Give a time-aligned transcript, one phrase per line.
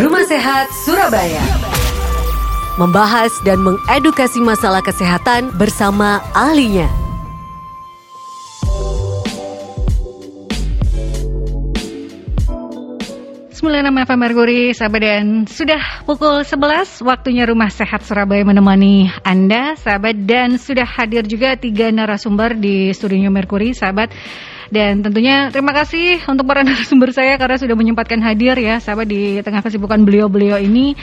[0.00, 1.44] Rumah Sehat Surabaya.
[2.80, 6.88] Membahas dan mengedukasi masalah kesehatan bersama ahlinya.
[13.52, 20.16] Sembilan FM Merkuri, sahabat dan sudah pukul 11 waktunya Rumah Sehat Surabaya menemani Anda, sahabat
[20.24, 24.08] dan sudah hadir juga tiga narasumber di studio Merkuri, sahabat.
[24.70, 29.42] Dan tentunya terima kasih untuk para narasumber saya karena sudah menyempatkan hadir ya sahabat di
[29.42, 30.94] tengah kesibukan beliau-beliau ini.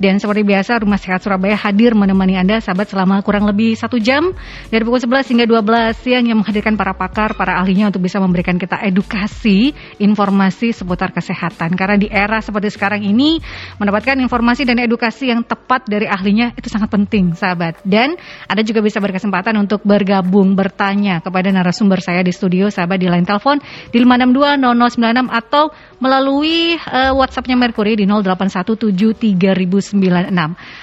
[0.00, 4.32] Dan seperti biasa Rumah Sehat Surabaya hadir menemani Anda sahabat selama kurang lebih satu jam
[4.72, 8.56] dari pukul 11 hingga 12 siang yang menghadirkan para pakar, para ahlinya untuk bisa memberikan
[8.56, 11.76] kita edukasi, informasi seputar kesehatan.
[11.76, 13.36] Karena di era seperti sekarang ini
[13.76, 17.84] mendapatkan informasi dan edukasi yang tepat dari ahlinya itu sangat penting sahabat.
[17.84, 18.16] Dan
[18.48, 23.26] Anda juga bisa berkesempatan untuk bergabung, bertanya kepada narasumber saya di studio sahabat di line
[23.26, 23.58] telepon
[23.90, 30.32] di 5620096 atau melalui uh, WhatsAppnya Mercury di 08173096.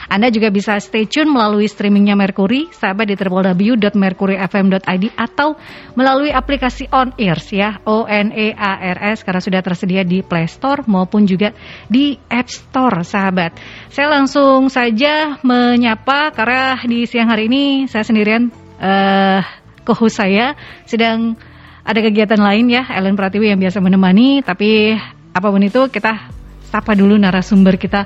[0.07, 5.57] Anda juga bisa stay tune melalui streamingnya Mercury, sahabat di www.mercuryfm.id atau
[5.97, 10.21] melalui aplikasi On Ears ya, O N E A R S karena sudah tersedia di
[10.21, 11.51] Play Store maupun juga
[11.89, 13.57] di App Store, sahabat.
[13.89, 19.41] Saya langsung saja menyapa karena di siang hari ini saya sendirian uh,
[19.87, 21.39] kohus saya sedang
[21.87, 24.91] ada kegiatan lain ya Ellen Pratiwi yang biasa menemani tapi
[25.31, 26.27] apa pun itu kita
[26.67, 28.03] sapa dulu narasumber kita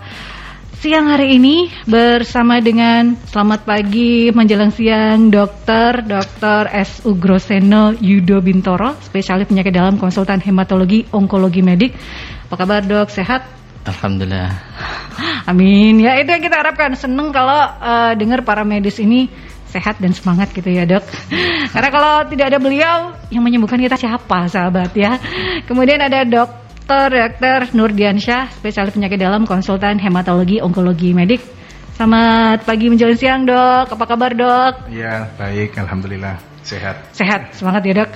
[0.77, 6.69] siang hari ini bersama dengan selamat pagi menjelang siang dokter Dr.
[6.69, 7.01] S.
[7.09, 11.93] Ugroseno Yudo Bintoro spesialis penyakit dalam konsultan hematologi onkologi medik.
[12.49, 13.13] Apa kabar dok?
[13.13, 13.45] Sehat?
[13.85, 14.49] Alhamdulillah.
[15.49, 16.01] Amin.
[16.01, 16.97] Ya itu yang kita harapkan.
[16.97, 19.29] Seneng kalau uh, dengar para medis ini
[19.71, 21.07] sehat dan semangat gitu ya dok.
[21.71, 25.15] Karena kalau tidak ada beliau yang menyembuhkan kita siapa sahabat ya.
[25.65, 31.39] Kemudian ada dokter dokter Nurdiansyah spesialis penyakit dalam konsultan hematologi onkologi medik.
[31.95, 34.91] Selamat pagi menjelang siang dok, apa kabar dok?
[34.91, 36.35] Iya baik, alhamdulillah
[36.67, 37.15] sehat.
[37.15, 38.11] Sehat, semangat ya dok.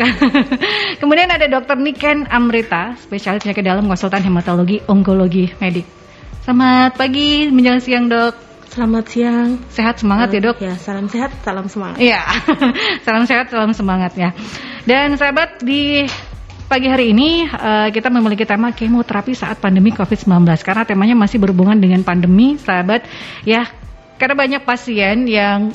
[1.01, 5.87] Kemudian ada dokter Niken Amrita spesialis penyakit dalam konsultan hematologi onkologi medik.
[6.43, 8.44] Selamat pagi menjelang siang dok.
[8.75, 9.55] Selamat siang.
[9.71, 10.57] Sehat semangat uh, ya dok.
[10.59, 11.95] Ya salam sehat, salam semangat.
[11.95, 12.19] Iya,
[13.07, 14.35] salam sehat, salam semangat ya.
[14.83, 16.03] Dan sahabat di
[16.67, 21.79] pagi hari ini uh, kita memiliki tema kemoterapi saat pandemi COVID-19 karena temanya masih berhubungan
[21.79, 23.07] dengan pandemi, sahabat.
[23.47, 23.63] Ya,
[24.19, 25.71] karena banyak pasien yang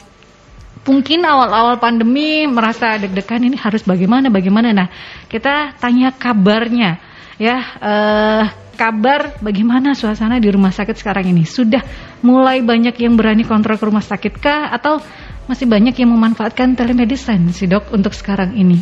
[0.85, 4.77] mungkin awal-awal pandemi merasa deg-degan ini harus bagaimana, bagaimana.
[4.77, 4.93] Nah,
[5.25, 7.01] kita tanya kabarnya,
[7.41, 7.65] ya.
[7.81, 8.45] Uh,
[8.81, 11.45] kabar bagaimana suasana di rumah sakit sekarang ini?
[11.45, 11.85] Sudah
[12.25, 15.05] mulai banyak yang berani kontrol ke rumah sakit kah atau
[15.45, 18.81] masih banyak yang memanfaatkan telemedicine sih dok untuk sekarang ini?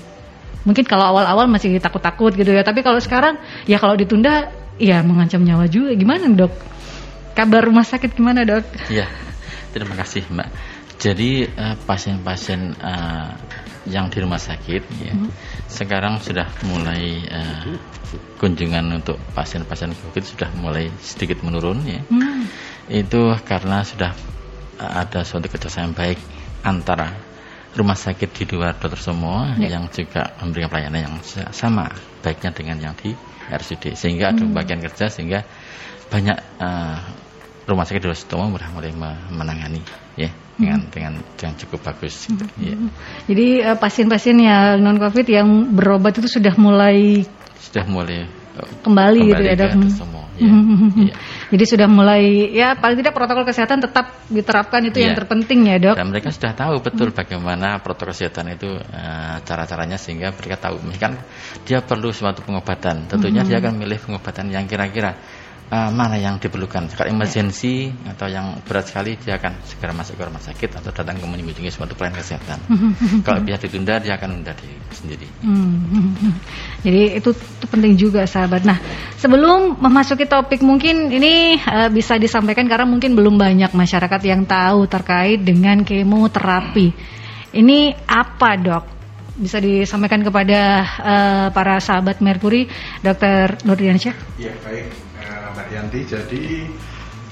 [0.62, 5.42] Mungkin kalau awal-awal masih takut-takut gitu ya, tapi kalau sekarang ya kalau ditunda ya mengancam
[5.42, 5.91] nyawa juga.
[5.98, 6.54] Gimana dok?
[7.34, 8.62] Kabar rumah sakit gimana dok?
[8.87, 9.10] Iya,
[9.75, 10.47] terima kasih mbak.
[10.98, 11.47] Jadi
[11.87, 13.28] pasien-pasien uh, uh,
[13.88, 15.31] yang di rumah sakit ya, hmm.
[15.66, 17.75] sekarang sudah mulai uh,
[18.37, 22.00] kunjungan untuk pasien-pasien COVID sudah mulai sedikit menurun ya.
[22.06, 22.47] Hmm.
[22.88, 24.12] Itu karena sudah
[24.81, 26.19] uh, ada suatu kerjasama yang baik
[26.62, 27.16] antara
[27.76, 29.76] rumah sakit di luar dokter semua ya.
[29.76, 31.16] yang juga memberikan pelayanan yang
[31.53, 31.93] sama
[32.25, 33.12] baiknya dengan yang di
[33.49, 34.56] RSUD sehingga ada hmm.
[34.56, 35.44] bagian kerja sehingga
[36.09, 36.99] banyak uh,
[37.69, 38.93] rumah sakit di luar Sutomo sudah mulai
[39.28, 39.84] menangani
[40.16, 40.91] ya dengan hmm.
[40.91, 42.44] dengan dengan cukup bagus gitu.
[42.44, 42.60] Hmm.
[42.60, 42.76] Ya.
[43.30, 43.46] Jadi
[43.78, 47.22] pasien-pasien uh, yang non covid yang berobat itu sudah mulai
[47.62, 48.26] sudah mulai
[48.58, 49.70] kembali, kembali gitu ya dok.
[49.94, 50.50] Semua, ya.
[51.10, 51.14] ya.
[51.48, 55.10] Jadi sudah mulai ya paling tidak protokol kesehatan tetap diterapkan itu ya.
[55.10, 55.94] yang terpenting ya dok.
[55.94, 57.16] Dan mereka sudah tahu betul hmm.
[57.16, 60.82] bagaimana protokol kesehatan itu uh, cara-caranya sehingga mereka tahu.
[60.98, 61.22] Kan
[61.62, 63.48] dia perlu suatu pengobatan, tentunya hmm.
[63.48, 65.14] dia akan milih pengobatan yang kira-kira
[65.69, 66.93] uh, mana yang diperlukan.
[66.93, 68.12] Kalau emergency ya.
[68.17, 71.71] atau yang berat sekali dia akan segera masuk ke rumah sakit atau datang ke mengunjungi
[71.73, 72.59] suatu pelayanan kesehatan.
[73.27, 75.27] Kalau bisa ditunda dia akan menunda diri sendiri.
[75.45, 76.17] Hmm.
[76.84, 78.65] Jadi itu, itu penting juga sahabat.
[78.65, 78.79] Nah
[79.21, 84.88] sebelum memasuki topik mungkin ini uh, bisa disampaikan karena mungkin belum banyak masyarakat yang tahu
[84.88, 87.19] terkait dengan kemoterapi.
[87.49, 88.85] Ini apa dok?
[89.38, 92.67] bisa disampaikan kepada uh, para sahabat Merkuri,
[93.06, 93.62] Dr.
[93.62, 94.14] Nurdiansyah?
[94.35, 95.07] Iya, baik.
[95.58, 96.00] Mbak Yanti.
[96.06, 96.44] Jadi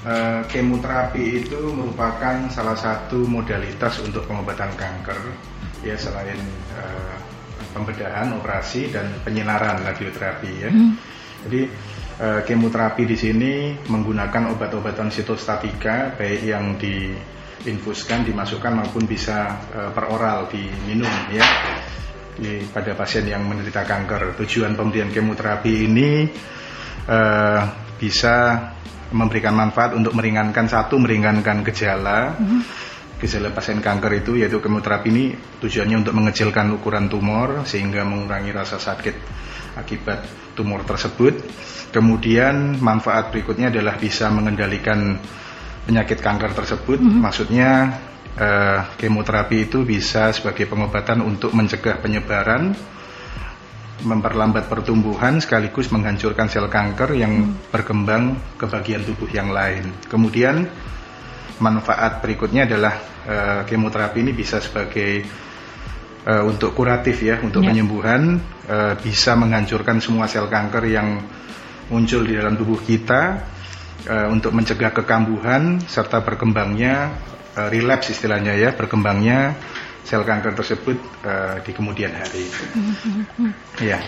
[0.03, 5.15] eh, kemoterapi itu merupakan salah satu modalitas untuk pengobatan kanker
[5.87, 6.35] ya selain
[6.75, 7.15] eh,
[7.71, 10.67] pembedahan, operasi dan penyinaran radioterapi ya.
[10.67, 10.99] Hmm.
[11.47, 11.61] Jadi
[12.19, 13.53] eh, kemoterapi di sini
[13.87, 21.47] menggunakan obat-obatan sitostatika baik yang diinfuskan, dimasukkan maupun bisa eh, per oral diminum ya.
[22.37, 24.37] Di, pada pasien yang menderita kanker.
[24.37, 26.29] Tujuan pemberian kemoterapi ini
[27.09, 28.69] uh, bisa
[29.11, 32.35] memberikan manfaat untuk meringankan satu meringankan gejala
[33.17, 35.25] gejala pasien kanker itu yaitu kemoterapi ini
[35.57, 39.15] tujuannya untuk mengecilkan ukuran tumor sehingga mengurangi rasa sakit
[39.77, 41.41] akibat tumor tersebut.
[41.89, 45.17] Kemudian manfaat berikutnya adalah bisa mengendalikan
[45.89, 47.01] penyakit kanker tersebut.
[47.01, 47.97] Maksudnya
[48.37, 52.77] eh, kemoterapi itu bisa sebagai pengobatan untuk mencegah penyebaran,
[53.97, 59.89] memperlambat pertumbuhan sekaligus menghancurkan sel kanker yang berkembang ke bagian tubuh yang lain.
[60.05, 60.69] Kemudian
[61.57, 62.93] manfaat berikutnya adalah
[63.25, 65.25] eh, kemoterapi ini bisa sebagai
[66.25, 67.73] eh, untuk kuratif ya, untuk Ya.
[67.73, 68.37] penyembuhan
[68.69, 71.17] eh, bisa menghancurkan semua sel kanker yang
[71.89, 73.21] muncul di dalam tubuh kita
[74.05, 77.17] eh, untuk mencegah kekambuhan serta berkembangnya
[77.57, 79.57] eh, relapse istilahnya ya, berkembangnya
[80.07, 80.95] sel kanker tersebut
[81.27, 82.47] eh, di kemudian hari.
[83.83, 84.01] Ya.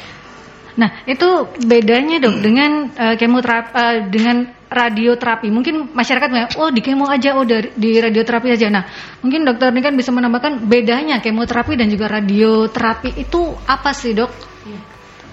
[0.80, 5.52] Nah, itu bedanya dok dengan eh, kemoterapi eh, dengan radioterapi.
[5.52, 8.72] Mungkin masyarakat bilang, oh di kemo aja, oh dari, di radioterapi aja.
[8.72, 8.88] Nah,
[9.20, 14.32] mungkin dokter ini kan bisa menambahkan bedanya kemoterapi dan juga radioterapi itu apa sih dok?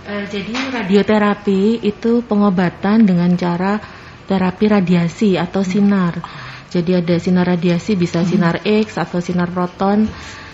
[0.07, 3.79] Eh, jadi radioterapi itu pengobatan dengan cara
[4.27, 6.19] terapi radiasi atau sinar.
[6.71, 10.11] Jadi ada sinar radiasi bisa sinar X atau sinar proton.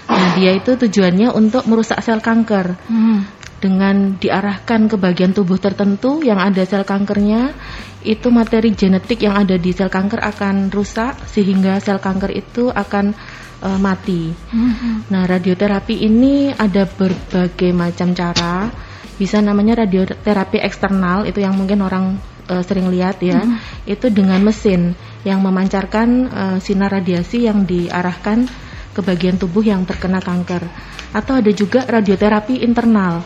[0.09, 2.75] Nah, dia itu tujuannya untuk merusak sel kanker.
[2.89, 3.23] Hmm.
[3.63, 7.55] dengan diarahkan ke bagian tubuh tertentu yang ada sel kankernya,
[8.03, 13.15] itu materi genetik yang ada di sel kanker akan rusak sehingga sel kanker itu akan
[13.63, 14.35] eh, mati.
[15.15, 18.67] Nah, radioterapi ini ada berbagai macam cara.
[19.15, 22.19] Bisa namanya radioterapi eksternal, itu yang mungkin orang
[22.51, 23.47] eh, sering lihat ya.
[23.87, 28.51] Itu dengan mesin yang memancarkan eh, sinar radiasi yang diarahkan
[28.93, 30.63] ke bagian tubuh yang terkena kanker.
[31.13, 33.25] Atau ada juga radioterapi internal.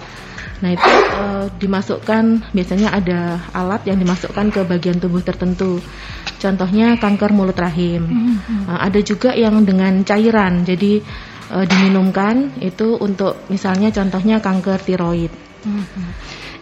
[0.56, 5.82] Nah itu eh, dimasukkan biasanya ada alat yang dimasukkan ke bagian tubuh tertentu.
[6.40, 8.08] Contohnya kanker mulut rahim.
[8.64, 11.04] Eh, ada juga yang dengan cairan, jadi
[11.52, 15.32] eh, diminumkan itu untuk misalnya contohnya kanker tiroid.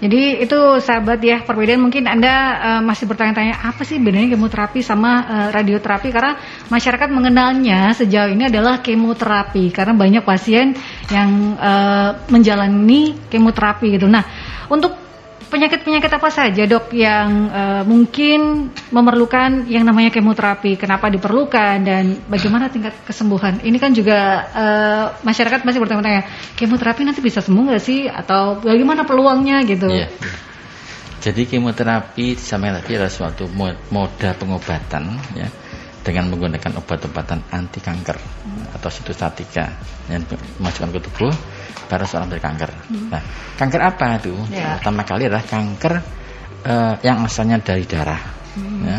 [0.05, 1.81] Jadi itu sahabat ya perbedaan.
[1.81, 6.13] Mungkin Anda eh, masih bertanya-tanya apa sih bedanya kemoterapi sama eh, radioterapi?
[6.13, 6.37] Karena
[6.69, 9.73] masyarakat mengenalnya sejauh ini adalah kemoterapi.
[9.73, 10.77] Karena banyak pasien
[11.09, 14.05] yang eh, menjalani kemoterapi gitu.
[14.05, 14.29] Nah,
[14.69, 15.04] untuk
[15.55, 20.75] penyakit-penyakit apa saja dok yang eh, mungkin memerlukan yang namanya kemoterapi?
[20.75, 23.63] Kenapa diperlukan dan bagaimana tingkat kesembuhan?
[23.63, 26.23] Ini kan juga eh, masyarakat masih bertanya-tanya,
[26.59, 28.11] kemoterapi nanti bisa sembuh nggak sih?
[28.11, 29.87] Atau bagaimana peluangnya gitu?
[29.87, 30.11] Iya.
[31.23, 35.49] Jadi kemoterapi sama tadi adalah suatu mo- moda pengobatan ya
[36.05, 38.21] dengan menggunakan obat-obatan anti kanker
[38.77, 39.73] atau sitostatika
[40.13, 41.33] yang dimasukkan ke tubuh
[41.87, 42.71] pada seorang berkanker.
[43.11, 43.23] Nah,
[43.59, 44.35] kanker apa itu?
[44.51, 44.79] Ya.
[44.81, 45.95] Pertama kali adalah kanker
[46.65, 48.23] eh, yang asalnya dari darah.
[48.85, 48.99] Ya.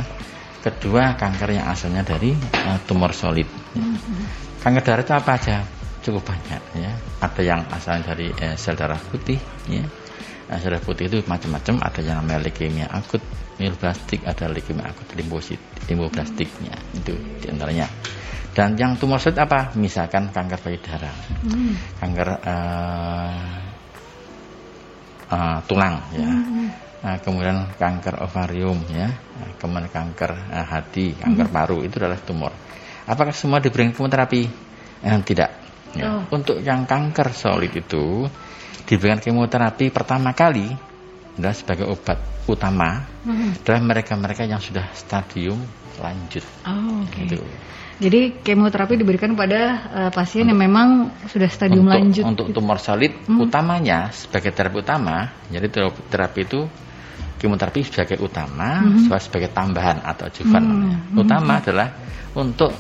[0.62, 3.48] Kedua, kanker yang asalnya dari eh, tumor solid.
[3.76, 3.86] ya.
[4.62, 5.58] Kanker darah itu apa aja?
[6.06, 6.92] Cukup banyak ya.
[7.22, 9.86] Ada yang asalnya dari eh, sel darah putih ya.
[10.46, 13.22] Nah, sel darah putih itu macam-macam, ada yang namanya leukemia akut,
[13.58, 15.58] mieloblastik, ada leukemia akut limfosit,
[15.90, 17.90] limfoblastiknya itu di antaranya.
[18.56, 19.76] Dan yang tumor solid apa?
[19.76, 21.12] Misalkan kanker payudara,
[22.00, 23.52] kanker eh,
[25.28, 26.32] eh, tulang ya.
[27.06, 32.56] Nah, kemudian kanker ovarium ya, Nah, kemudian kanker eh, hati, kanker paru itu adalah tumor.
[33.06, 34.42] Apakah semua diberikan kemoterapi?
[35.04, 35.52] Eh, tidak.
[35.92, 36.24] Ya.
[36.32, 38.24] Untuk yang kanker solid itu
[38.88, 40.72] diberikan kemoterapi pertama kali
[41.36, 43.04] adalah sebagai obat utama
[43.64, 45.60] adalah mereka-mereka yang sudah stadium
[46.00, 46.44] lanjut.
[46.64, 47.20] Oh, oke.
[47.20, 47.40] Gitu.
[47.96, 52.24] Jadi kemoterapi diberikan pada eh, pasien yang memang sudah stadium untuk, lanjut.
[52.28, 52.60] Untuk gitu.
[52.60, 53.48] tumor solid Hmm.
[53.48, 56.60] utamanya sebagai terapi utama, jadi terapi, terapi itu
[57.40, 59.08] kemoterapi sebagai utama, Hmm.
[59.20, 60.72] sebagai- tambahan atau adjuvan Hmm.
[60.72, 61.00] namanya.
[61.16, 61.88] Utama adalah
[62.36, 62.72] untuk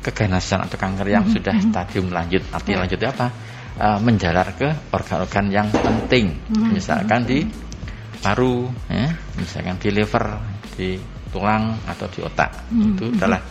[0.00, 1.34] keganasan atau kanker yang Hmm.
[1.36, 2.40] sudah stadium lanjut.
[2.48, 3.26] Artinya lanjutnya apa?
[3.74, 6.72] Eh, menjalar ke organ-organ yang penting, Hmm.
[6.72, 7.44] misalkan di
[8.22, 10.24] paru, ya, misalkan di liver,
[10.78, 10.96] di
[11.34, 12.70] tulang atau di otak.
[12.70, 12.94] Hmm.
[12.94, 13.42] Itu adalah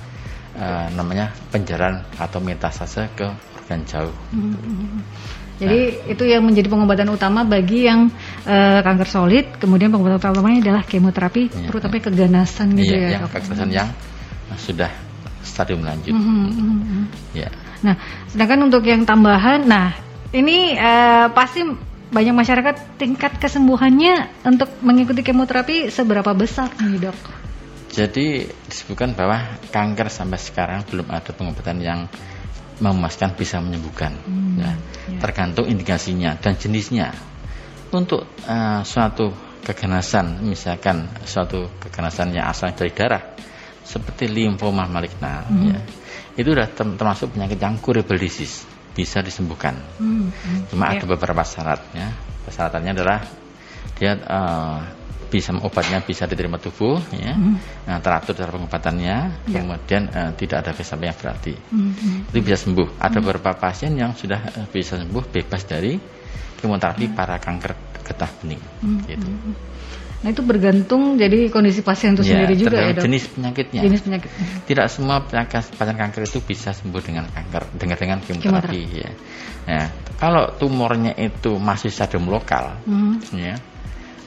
[0.55, 4.15] eh, namanya penjalan atau metastase ke organ jauh.
[5.62, 8.10] Jadi itu yang menjadi pengobatan utama bagi yang
[8.43, 9.45] eh, kanker solid.
[9.62, 11.67] Kemudian pengobatan utamanya adalah kemoterapi, Iya.
[11.69, 13.10] terutama keganasan gitu Iya, ya.
[13.19, 13.31] yang dok.
[13.38, 13.89] kekerasan yang
[14.60, 14.91] sudah
[15.45, 16.12] stadium lanjut.
[16.12, 17.03] Mhm, mhm, mhm.
[17.38, 17.50] Ya.
[17.83, 17.95] Nah,
[18.31, 19.93] sedangkan untuk yang tambahan, nah
[20.33, 21.62] ini eh, pasti
[22.13, 27.17] banyak masyarakat tingkat kesembuhannya untuk mengikuti kemoterapi seberapa besar nih dok?
[27.93, 32.09] Jadi disebutkan bahwa kanker sampai sekarang belum ada pengobatan yang
[32.81, 34.17] memuaskan bisa menyembuhkan.
[34.25, 34.73] Hmm, ya.
[35.13, 35.19] ya.
[35.21, 37.13] Tergantung indikasinya dan jenisnya.
[37.93, 39.29] Untuk eh, suatu
[39.62, 43.38] keganasan, misalkan suatu keganasan yang asal dari darah,
[43.85, 45.65] seperti limfoma maligna, Mhm.
[45.69, 45.79] ya,
[46.33, 48.65] itu sudah termasuk penyakit yang curable disease,
[48.97, 49.77] bisa disembuhkan.
[50.01, 50.73] Hmm, hmm.
[50.73, 51.00] Cuma Ya.
[51.00, 52.09] ada beberapa syaratnya.
[52.43, 53.19] Persyaratannya adalah
[54.01, 54.79] dia eh,
[55.33, 57.53] bisa obatnya bisa diterima tubuh, ya, Mhm.
[57.83, 59.17] nah, teratur cara pengobatannya,
[59.49, 59.57] Ya.
[59.57, 61.53] kemudian eh, tidak ada efek samping yang berarti.
[61.67, 62.29] Hmm, hmm.
[62.29, 63.01] Itu bisa sembuh.
[63.01, 65.97] Ada beberapa pasien yang sudah eh, bisa sembuh bebas dari
[66.59, 67.73] kemoterapi para kanker
[68.03, 68.61] getah bening.
[68.79, 69.25] Hmm, Gitu.
[69.25, 69.53] hmm.
[70.23, 73.03] Nah itu bergantung jadi kondisi pasien itu Ya, sendiri juga ya dok.
[73.03, 73.81] jenis penyakitnya.
[73.83, 74.29] Jenis penyakit.
[74.63, 78.81] Tidak semua penyakit pasien kanker itu bisa sembuh dengan kanker dengan dengan kemoterapi.
[78.93, 79.11] Ya.
[79.63, 79.85] Nah,
[80.15, 83.59] kalau tumornya itu masih stadium lokal, Hmm, ya,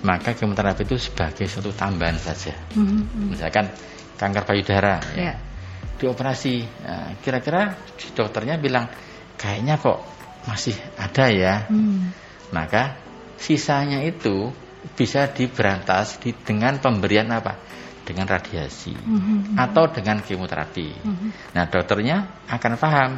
[0.05, 2.53] maka kemoterapi itu sebagai suatu tambahan saja.
[2.75, 3.27] hmm, hmm.
[3.33, 3.71] Misalkan
[4.17, 5.21] kanker payudara, Ya.
[5.21, 5.35] ya,
[5.97, 7.77] dioperasi, Nah, kira-kira
[8.13, 8.89] dokternya bilang
[9.37, 10.01] kayaknya kok
[10.45, 12.13] masih ada ya, Hmm.
[12.53, 12.97] maka
[13.37, 14.53] sisanya itu
[14.97, 17.59] bisa diberantas di, dengan pemberian apa?
[18.07, 20.89] Dengan radiasi Hmm, atau dengan kemoterapi.
[21.03, 21.31] hmm.
[21.59, 23.11] Nah, dokternya akan paham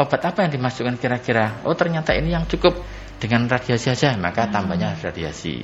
[0.00, 1.60] obat apa yang dimasukkan kira-kira.
[1.68, 2.80] Oh, ternyata ini yang cukup
[3.22, 5.62] dengan radiasi saja, maka tambahnya radiasi.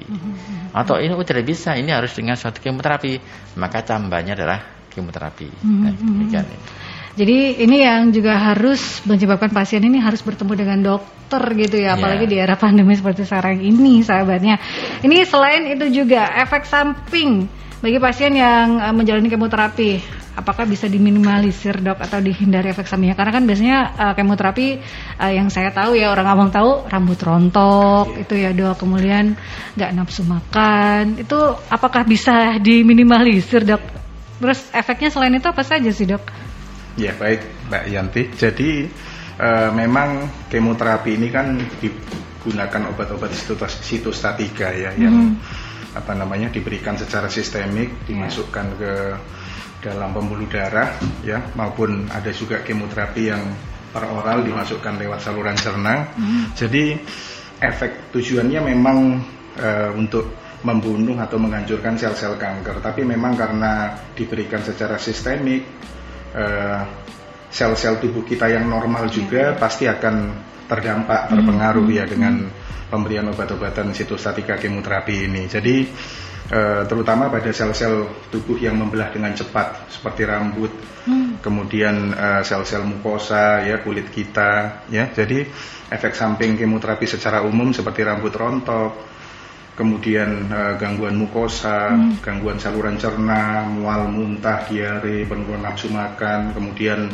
[0.70, 3.18] Atau ini tidak bisa, ini harus dengan suatu kemoterapi,
[3.58, 4.62] maka tambahnya adalah
[4.94, 5.50] kemoterapi.
[5.66, 6.46] Nah, demikian.
[7.18, 11.98] Jadi ini yang juga harus menyebabkan pasien ini harus bertemu dengan dokter gitu ya, Iya.
[11.98, 14.62] apalagi di era pandemi seperti sekarang ini, sahabatnya.
[15.02, 17.50] Ini selain itu juga efek samping
[17.82, 19.90] bagi pasien yang eh, menjalani kemoterapi,
[20.38, 23.18] apakah bisa diminimalisir dok atau dihindari efek sampingnya?
[23.18, 24.66] Karena kan biasanya eh, kemoterapi
[25.18, 29.34] eh, yang saya tahu ya orang abang tahu rambut rontok itu ya dok, kemudian
[29.74, 33.82] nggak nafsu makan, itu apakah bisa diminimalisir dok?
[34.38, 36.22] Terus efeknya selain itu apa saja sih dok?
[36.94, 38.22] Ya baik Mbak Yanti.
[38.38, 38.70] Jadi
[39.42, 45.34] eh, memang kemoterapi ini kan digunakan obat-obat sitos- sitostatika ya yang
[45.98, 48.92] apa namanya diberikan secara sistemik, dimasukkan ke
[49.78, 53.42] dalam pembuluh darah ya maupun ada juga kemoterapi yang
[53.88, 56.12] per oral dimasukkan lewat saluran cerna.
[56.52, 56.98] Jadi
[57.58, 58.98] efek tujuannya memang
[59.56, 65.62] eh, untuk membunuh atau menghancurkan sel-sel kanker, tapi memang karena diberikan secara sistemik
[66.34, 66.82] eh,
[67.48, 72.44] sel-sel tubuh kita yang normal juga pasti akan terdampak terpengaruh ya dengan
[72.92, 75.48] pemberian obat-obatan sitostatika kemoterapi ini.
[75.48, 75.88] Jadi
[76.88, 80.72] terutama pada sel-sel tubuh yang membelah dengan cepat seperti rambut,
[81.40, 85.08] kemudian eh, sel-sel mukosa ya kulit kita ya.
[85.08, 85.44] Jadi
[85.88, 88.92] efek samping kemoterapi secara umum seperti rambut rontok,
[89.78, 97.08] kemudian eh, gangguan mukosa, gangguan saluran cerna, mual muntah, diare, penurunan nafsu makan, kemudian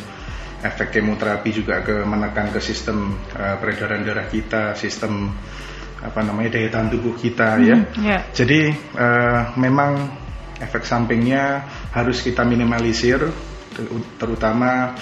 [0.65, 5.31] efek kemoterapi juga ke menekan ke sistem eh, peredaran darah kita, sistem
[6.05, 7.77] apa namanya daya tahan tubuh kita ya.
[7.97, 8.19] ya.
[8.37, 10.13] Jadi eh, memang
[10.61, 11.65] efek sampingnya
[11.97, 13.25] harus kita minimalisir,
[13.73, 14.95] ter- terutama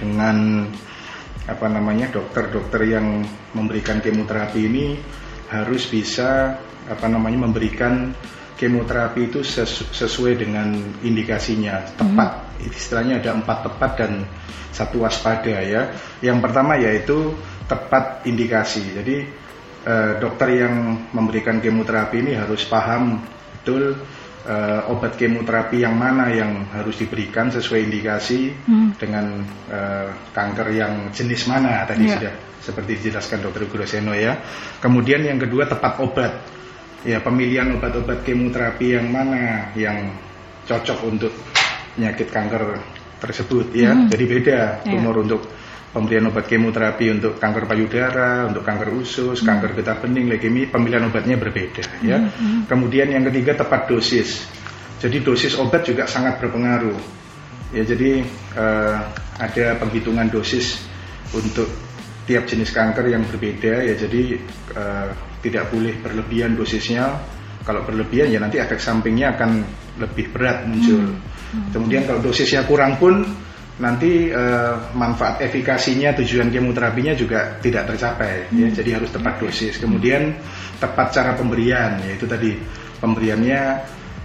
[0.00, 0.66] dengan
[1.46, 3.22] apa namanya dokter-dokter yang
[3.54, 4.98] memberikan kemoterapi ini
[5.46, 6.58] harus bisa
[6.90, 8.10] apa namanya memberikan
[8.58, 10.74] kemoterapi itu sesu- sesuai dengan
[11.06, 14.12] indikasinya tepat istilahnya ada empat tepat dan
[14.74, 17.36] satu waspada ya yang pertama yaitu
[17.70, 19.28] tepat indikasi jadi
[19.86, 20.74] eh, dokter yang
[21.14, 23.22] memberikan kemoterapi ini harus paham
[23.62, 23.94] betul
[24.46, 28.94] eh, obat kemoterapi yang mana yang harus diberikan sesuai indikasi Hmm.
[28.98, 32.14] dengan eh, kanker yang jenis mana tadi Ya.
[32.18, 34.42] sudah seperti dijelaskan dokter Groseno ya.
[34.82, 36.34] Kemudian yang kedua tepat obat.
[37.06, 40.10] Ya pemilihan obat-obat kemoterapi yang mana yang
[40.66, 41.30] cocok untuk
[41.94, 42.82] penyakit kanker
[43.22, 43.94] tersebut ya.
[43.94, 44.10] Hmm.
[44.10, 44.90] Jadi beda Ya.
[44.90, 45.46] tumor untuk
[45.94, 49.46] pemberian obat kemoterapi untuk kanker payudara, untuk kanker usus, Hmm.
[49.56, 52.18] kanker getah bening, leukemia, pemilihan obatnya berbeda ya.
[52.68, 54.44] Kemudian yang ketiga tepat dosis.
[55.00, 56.96] Jadi dosis obat juga sangat berpengaruh.
[57.74, 58.22] Ya jadi
[58.56, 58.98] eh,
[59.36, 60.80] ada penghitungan dosis
[61.34, 61.68] untuk
[62.26, 64.22] tiap jenis kanker yang berbeda ya jadi
[64.74, 65.08] eh,
[65.44, 67.12] tidak boleh berlebihan dosisnya.
[67.66, 69.64] Kalau berlebihan ya nanti efek sampingnya akan
[69.98, 71.18] lebih berat muncul.
[71.74, 73.26] Kemudian kalau dosisnya kurang pun
[73.76, 78.48] nanti eh, manfaat efikasinya tujuan kemoterapinya juga tidak tercapai.
[78.56, 79.76] Ya jadi harus tepat dosis.
[79.76, 80.32] Kemudian
[80.80, 82.00] tepat cara pemberian.
[82.04, 82.56] Yaitu tadi.
[82.96, 83.60] Pemberiannya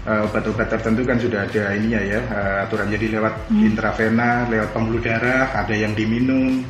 [0.08, 2.88] eh, obat-obat tertentu kan sudah ada ininya ya eh, aturan.
[2.88, 6.64] Jadi lewat intravena lewat pembuluh darah ada yang diminum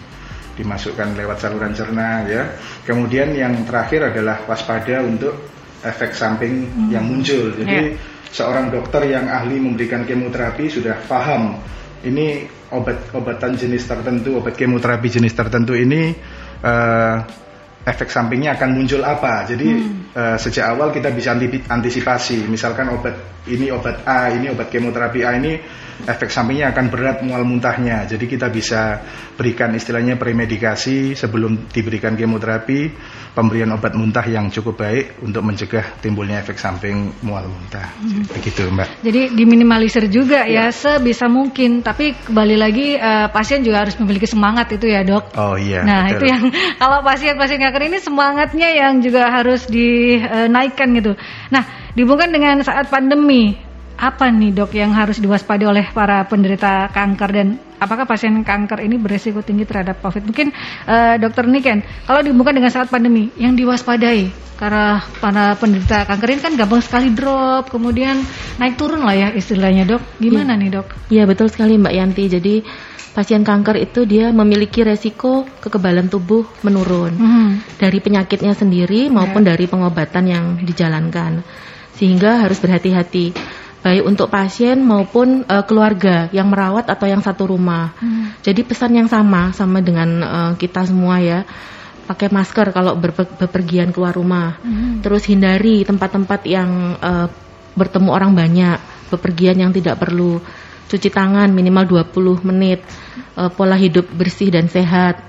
[0.58, 2.58] dimasukkan lewat saluran cerna ya.
[2.84, 5.38] Kemudian yang terakhir adalah waspada untuk
[5.82, 7.54] efek samping yang muncul.
[7.58, 7.98] Jadi Ya.
[8.32, 11.58] seorang dokter yang ahli memberikan kemoterapi sudah paham
[12.08, 16.16] ini obat-obatan jenis tertentu, obat kemoterapi jenis tertentu ini
[16.64, 17.18] eh,
[17.86, 19.46] efek sampingnya akan muncul apa.
[19.50, 20.14] Jadi hmm.
[20.14, 21.34] uh, sejak awal kita bisa
[21.70, 22.46] antisipasi.
[22.46, 25.54] Misalkan obat ini obat A, ini obat kemoterapi A ini
[26.08, 28.06] efek sampingnya akan berat mual muntahnya.
[28.10, 29.02] Jadi kita bisa
[29.38, 32.94] berikan istilahnya premedikasi sebelum diberikan kemoterapi,
[33.34, 37.86] pemberian obat muntah yang cukup baik untuk mencegah timbulnya efek samping mual muntah.
[38.02, 38.26] Hmm.
[38.30, 39.06] Begitu, Mbak.
[39.06, 41.86] Jadi diminimalisir juga ya, ya sebisa mungkin.
[41.86, 45.38] Tapi kembali lagi uh, pasien juga harus memiliki semangat itu ya, Dok.
[45.38, 45.86] Oh iya.
[45.86, 46.18] Nah, betul.
[46.18, 46.44] itu yang
[46.82, 51.14] kalau pasien-pasien kanker ini semangatnya yang juga harus dinaikkan gitu.
[51.54, 53.56] Nah, dihubungkan dengan saat pandemi,
[54.02, 58.98] apa nih dok yang harus diwaspadai oleh para penderita kanker dan apakah pasien kanker ini
[58.98, 60.26] beresiko tinggi terhadap COVID?
[60.26, 60.48] Mungkin
[60.90, 66.42] uh, dokter Niken, kalau dihubungkan dengan saat pandemi, yang diwaspadai karena para penderita kanker ini
[66.42, 68.22] kan gampang sekali drop, kemudian
[68.62, 70.02] naik turun lah ya istilahnya dok.
[70.22, 70.62] Gimana ya.
[70.62, 70.88] nih dok?
[71.10, 72.24] Iya betul sekali Mbak Yanti.
[72.30, 72.56] Jadi
[73.12, 77.50] pasien kanker itu dia memiliki resiko kekebalan tubuh menurun hmm.
[77.76, 79.50] dari penyakitnya sendiri maupun yeah.
[79.52, 81.44] dari pengobatan yang dijalankan
[82.02, 83.38] sehingga harus berhati-hati
[83.82, 87.94] baik untuk pasien maupun uh, keluarga yang merawat atau yang satu rumah.
[87.98, 88.34] Hmm.
[88.42, 91.46] Jadi pesan yang sama sama dengan uh, kita semua ya.
[92.06, 92.98] Pakai masker kalau
[93.38, 94.58] berpergian keluar rumah.
[94.62, 95.02] Hmm.
[95.02, 97.30] Terus hindari tempat-tempat yang uh,
[97.74, 98.78] bertemu orang banyak,
[99.10, 100.42] bepergian yang tidak perlu
[100.92, 102.84] cuci tangan minimal 20 menit,
[103.40, 105.24] uh, pola hidup bersih dan sehat,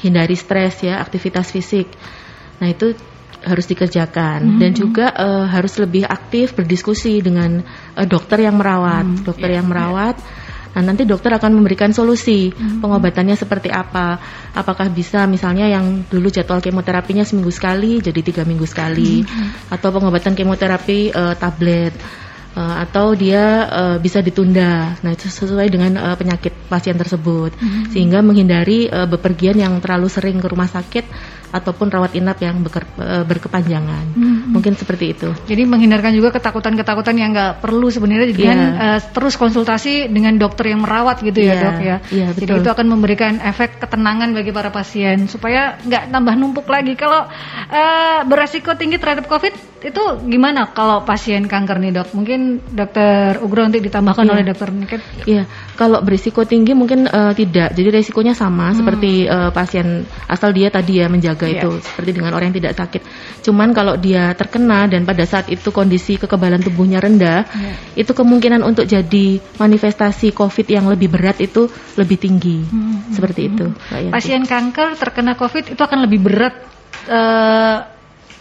[0.00, 1.86] hindari stres ya, aktivitas fisik.
[2.58, 2.96] Nah, itu
[3.42, 4.60] harus dikerjakan mm -hmm.
[4.60, 7.62] dan juga uh, harus lebih aktif berdiskusi dengan
[7.98, 9.26] uh, dokter yang merawat, mm -hmm.
[9.26, 10.16] dokter yeah, yang merawat.
[10.18, 10.40] Yeah.
[10.72, 12.80] Nah, nanti dokter akan memberikan solusi hmm.
[12.80, 14.16] pengobatannya seperti apa.
[14.56, 19.68] Apakah bisa misalnya yang dulu jadwal kemoterapinya seminggu sekali jadi tiga minggu sekali, hmm.
[19.68, 21.92] atau pengobatan kemoterapi uh, tablet
[22.56, 24.96] uh, atau dia uh, bisa ditunda.
[25.04, 27.52] Nah, itu sesuai dengan uh, penyakit pasien tersebut.
[27.52, 27.92] Hmm.
[27.92, 31.04] Sehingga menghindari uh, bepergian yang terlalu sering ke rumah sakit
[31.54, 32.84] ataupun rawat inap yang beker,
[33.28, 34.04] berkepanjangan.
[34.18, 34.50] Hmm.
[34.50, 35.30] Mungkin seperti itu.
[35.46, 38.96] Jadi menghindarkan juga ketakutan-ketakutan yang nggak perlu sebenarnya dengan yeah.
[38.96, 41.62] uh, terus konsultasi dengan dokter yang merawat gitu ya, yeah.
[41.62, 41.96] Dok ya.
[42.10, 42.40] Yeah, betul.
[42.42, 46.98] Jadi itu akan memberikan efek ketenangan bagi para pasien supaya nggak tambah numpuk lagi.
[46.98, 47.30] Kalau
[47.70, 52.08] uh, beresiko tinggi terhadap COVID itu gimana kalau pasien kanker nih, Dok?
[52.14, 54.32] Mungkin mungkin dokter Ugro nanti ditambahkan yeah.
[54.32, 55.00] oleh dokter Niken.
[55.28, 57.72] Iya, kalau berisiko tinggi mungkin uh, tidak.
[57.72, 58.76] Jadi resikonya sama hmm.
[58.76, 61.64] seperti uh, pasien asal dia tadi ya menjaga yeah.
[61.64, 63.02] itu seperti dengan orang yang tidak sakit.
[63.44, 67.76] Cuman kalau dia terkena dan pada saat itu kondisi kekebalan tubuhnya rendah, yeah.
[67.96, 72.60] itu kemungkinan untuk jadi manifestasi COVID yang lebih berat itu lebih tinggi.
[72.64, 73.08] Hmm.
[73.12, 73.50] Seperti hmm.
[73.52, 73.66] itu.
[74.12, 76.54] Pasien kanker terkena COVID itu akan lebih berat
[77.08, 77.91] uh,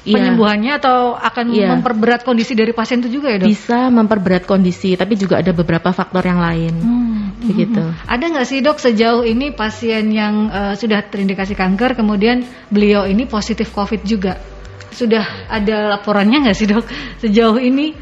[0.01, 0.17] Iya.
[0.17, 1.69] penyembuhannya atau akan yeah.
[1.69, 3.53] memperberat kondisi dari pasien itu juga ya dok?
[3.53, 6.73] Bisa memperberat kondisi, tapi juga ada beberapa faktor yang lain.
[6.81, 7.21] Hmm.
[7.37, 7.85] Begitu.
[7.85, 8.09] Hmm.
[8.09, 12.41] Ada nggak sih dok sejauh ini pasien yang uh, sudah terindikasi kanker, kemudian
[12.73, 14.41] beliau ini positif COVID juga?
[14.89, 16.85] Sudah ada laporannya nggak sih dok
[17.21, 17.93] sejauh ini?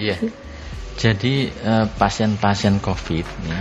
[0.00, 0.16] Iya.
[0.96, 3.60] Jadi uh, pasien-pasien COVID ya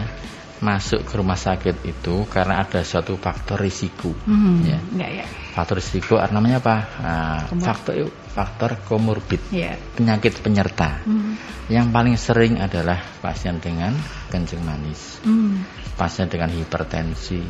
[0.64, 4.16] masuk ke rumah sakit itu karena ada suatu faktor risiko.
[4.24, 4.80] Hmm, ya.
[4.80, 5.28] Enggak, ya.
[5.54, 6.76] Faktor risiko namanya apa?
[6.98, 9.78] Nah, faktor faktor komorbid, yeah.
[9.94, 11.06] penyakit penyerta.
[11.06, 11.38] Hmm.
[11.70, 13.94] Yang paling sering adalah pasien dengan
[14.34, 15.62] kencing manis, hmm.
[15.94, 17.46] pasien dengan hipertensi,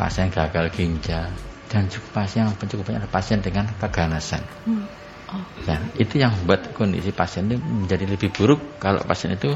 [0.00, 1.28] pasien gagal ginjal,
[1.68, 4.42] dan juga pasien yang cukup banyak adalah pasien dengan keganasan.
[4.64, 4.88] Hmm.
[5.28, 5.44] Oh.
[5.68, 9.52] Dan itu yang membuat kondisi pasien itu menjadi lebih buruk kalau pasien itu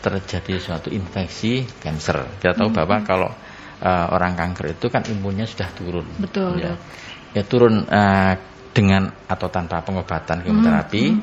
[0.00, 2.40] terjadi suatu infeksi kanker.
[2.40, 2.78] Kita tahu hmm.
[2.80, 3.30] bahwa kalau
[3.80, 6.06] uh, orang kanker itu kan imunnya sudah turun.
[6.20, 6.60] Betul.
[6.60, 6.76] Ya,
[7.34, 8.34] ya turun uh,
[8.70, 11.20] dengan atau tanpa pengobatan kemoterapi, hmm.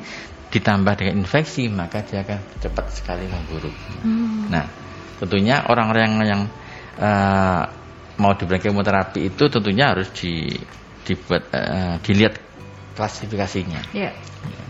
[0.52, 3.74] ditambah dengan infeksi maka dia akan cepat sekali memburuk.
[4.04, 4.52] Hmm.
[4.52, 4.66] Nah,
[5.22, 6.42] tentunya orang-orang yang
[7.00, 7.62] uh,
[8.18, 10.52] mau diberikan kemoterapi itu tentunya harus di
[11.08, 12.36] dibuat uh, dilihat
[12.98, 13.96] klasifikasinya.
[13.96, 14.12] Yeah.
[14.44, 14.64] Ya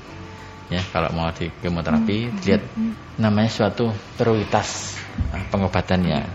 [0.68, 2.38] ya kalau mau di kemoterapi hmm.
[2.44, 2.92] lihat hmm.
[3.16, 3.88] namanya suatu
[4.20, 5.01] prioritas
[5.48, 6.29] pengobatannya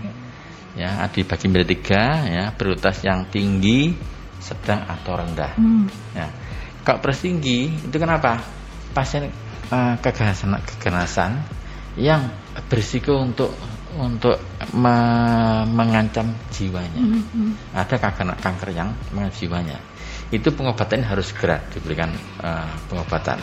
[0.73, 3.93] ya dibagi menjadi tiga ya prioritas yang tinggi
[4.41, 5.85] sedang atau rendah hmm.
[6.17, 6.27] ya
[6.83, 8.41] kalau tinggi itu kenapa
[8.91, 9.29] pasien
[9.69, 11.31] uh, keganasan keganasan
[11.95, 12.25] yang
[12.67, 13.53] berisiko untuk
[13.93, 14.41] untuk
[14.73, 14.97] me
[15.69, 17.21] mengancam jiwanya hmm.
[17.21, 17.51] hmm.
[17.77, 19.77] ada kanker kanker yang mengancam jiwanya
[20.33, 22.09] itu pengobatan harus segera diberikan
[22.41, 23.37] uh, pengobatan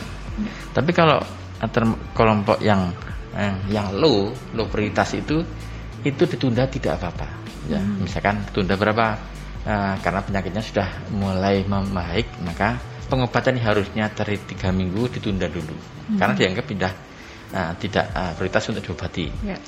[0.75, 1.23] tapi kalau
[1.61, 1.85] antar
[2.17, 2.91] kelompok yang
[3.35, 5.39] eh, yang low, low prioritas itu
[6.01, 7.27] itu ditunda tidak apa-apa.
[7.69, 8.05] Ya, hmm.
[8.05, 9.17] misalkan tunda berapa?
[9.61, 16.17] Uh, karena penyakitnya sudah mulai membaik, maka pengobatan harusnya dari tiga minggu ditunda dulu, hmm.
[16.17, 16.93] karena dianggap tidak
[17.53, 19.29] uh, tidak uh, prioritas untuk diobati.
[19.45, 19.61] Yeah.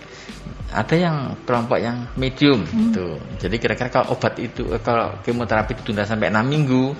[0.74, 2.89] Ada yang kelompok yang medium, hmm.
[2.89, 3.06] itu.
[3.38, 6.98] Jadi kira-kira kalau obat itu, kalau kemoterapi ditunda sampai enam minggu,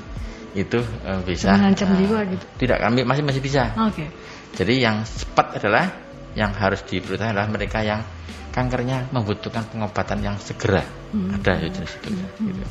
[0.54, 0.78] itu
[1.10, 2.46] uh, bisa mengancam uh, jiwa gitu.
[2.62, 3.74] Tidak, kami masih masih bisa.
[3.74, 4.06] Oke.
[4.06, 4.08] Okay.
[4.54, 5.89] Jadi yang cepat adalah
[6.38, 8.06] yang harus diprioritaskan adalah mereka yang
[8.54, 11.03] kankernya membutuhkan pengobatan yang segera.
[11.13, 11.30] Hmm.
[11.30, 12.10] Ada ya jenis itu.
[12.10, 12.49] Hmm.
[12.49, 12.65] Gitu.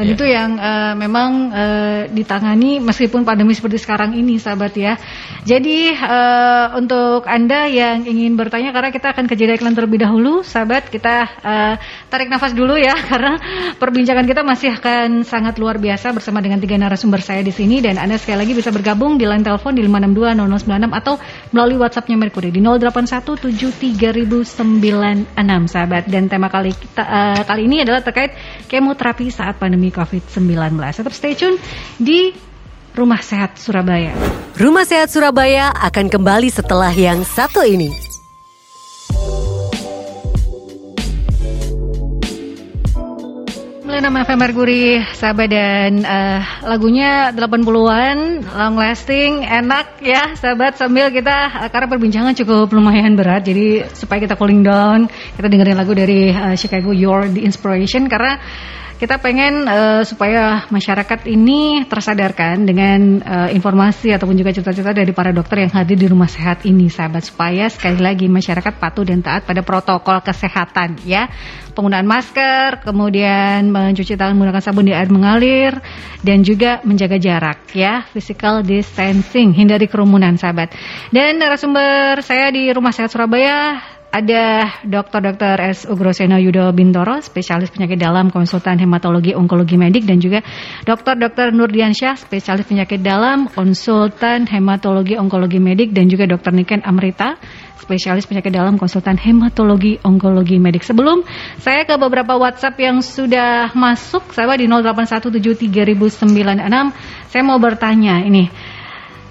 [0.00, 0.16] Dan ya.
[0.16, 4.96] itu yang uh, memang uh, ditangani meskipun pandemi seperti sekarang ini, sahabat ya.
[5.44, 10.40] Jadi uh, untuk anda yang ingin bertanya, karena kita akan ke jeda iklan terlebih dahulu,
[10.40, 11.76] sahabat kita uh,
[12.08, 13.36] tarik nafas dulu ya, karena
[13.76, 18.00] perbincangan kita masih akan sangat luar biasa bersama dengan tiga narasumber saya di sini dan
[18.00, 21.20] anda sekali lagi bisa bergabung di line telepon di 5620096 atau
[21.52, 25.28] melalui WhatsAppnya Mercury di 08173096
[25.68, 26.08] sahabat.
[26.08, 28.38] Dan tema kali kita uh, kali ini adalah terkait
[28.70, 30.78] kemoterapi saat pandemi COVID-19.
[30.78, 31.58] Tetap stay tune
[31.98, 32.30] di
[32.94, 34.14] Rumah Sehat Surabaya.
[34.54, 38.09] Rumah Sehat Surabaya akan kembali setelah yang satu ini.
[43.90, 44.86] 96 FM Mercury,
[45.18, 50.78] sahabat dan uh, lagunya 80-an, long lasting, enak ya sahabat.
[50.78, 55.74] Sambil kita uh, karena perbincangan cukup lumayan berat jadi supaya kita cooling down, kita dengerin
[55.74, 58.06] lagu dari uh, Chicago Your the Inspiration.
[58.06, 58.38] Karena
[59.00, 65.32] kita pengen uh, supaya masyarakat ini tersadarkan dengan uh, informasi ataupun juga cerita-cerita dari para
[65.32, 69.48] dokter yang hadir di rumah sehat ini, sahabat, supaya sekali lagi masyarakat patuh dan taat
[69.48, 71.32] pada protokol kesehatan, ya,
[71.72, 75.80] penggunaan masker, kemudian mencuci tangan menggunakan sabun di air mengalir,
[76.20, 80.76] dan juga menjaga jarak, ya, physical distancing, hindari kerumunan, sahabat.
[81.08, 85.22] Dan narasumber saya di rumah sehat Surabaya ada Dr.
[85.22, 85.56] Dr.
[85.70, 85.86] S.
[85.86, 90.42] Ugroseno Yudo Bintoro, spesialis penyakit dalam, konsultan hematologi onkologi medik dan juga
[90.82, 91.14] Dr.
[91.14, 91.54] Dr.
[91.54, 96.50] Nurdiansyah, spesialis penyakit dalam, konsultan hematologi onkologi medik dan juga Dr.
[96.50, 97.38] Niken Amrita,
[97.78, 100.82] spesialis penyakit dalam, konsultan hematologi onkologi medik.
[100.82, 101.22] Sebelum
[101.62, 106.18] saya ke beberapa WhatsApp yang sudah masuk, saya di 08173096,
[107.30, 108.50] saya mau bertanya ini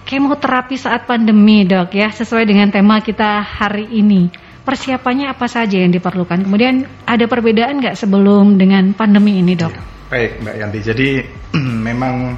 [0.08, 5.92] kemoterapi saat pandemi dok ya sesuai dengan tema kita hari ini persiapannya apa saja yang
[5.92, 6.46] diperlukan?
[6.46, 9.74] Kemudian ada perbedaan nggak sebelum dengan pandemi ini dok?
[9.74, 11.10] Ya, baik Mbak Yanti, jadi
[11.88, 12.38] memang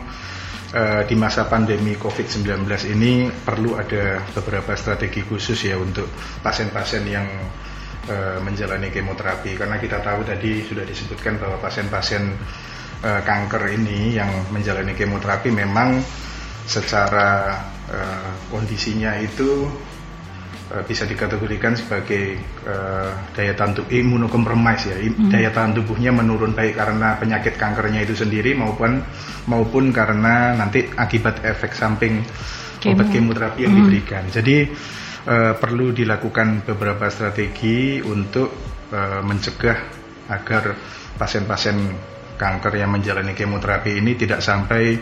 [0.76, 6.08] uh, di masa pandemi COVID-19 ini perlu ada beberapa strategi khusus ya untuk
[6.42, 7.28] pasien-pasien yang
[8.08, 12.24] uh, menjalani kemoterapi karena kita tahu tadi sudah disebutkan bahwa pasien-pasien
[13.04, 16.00] uh, kanker ini yang menjalani kemoterapi memang
[16.66, 17.60] secara
[17.92, 19.68] uh, kondisinya itu
[20.72, 25.28] Eh, bisa dikategorikan sebagai uh, daya tahan tubuh imunokompromis ya hmm.
[25.28, 29.04] daya tahan tubuhnya menurun baik karena penyakit kankernya itu sendiri maupun
[29.52, 32.24] maupun karena nanti akibat efek samping
[32.80, 32.96] Kemo.
[32.96, 33.80] obat kemoterapi yang hmm.
[33.84, 34.72] diberikan jadi
[35.28, 38.56] uh, perlu dilakukan beberapa strategi untuk
[38.96, 39.76] uh, mencegah
[40.32, 40.72] agar
[41.20, 41.84] pasien-pasien
[42.40, 44.96] kanker yang menjalani kemoterapi ini tidak sampai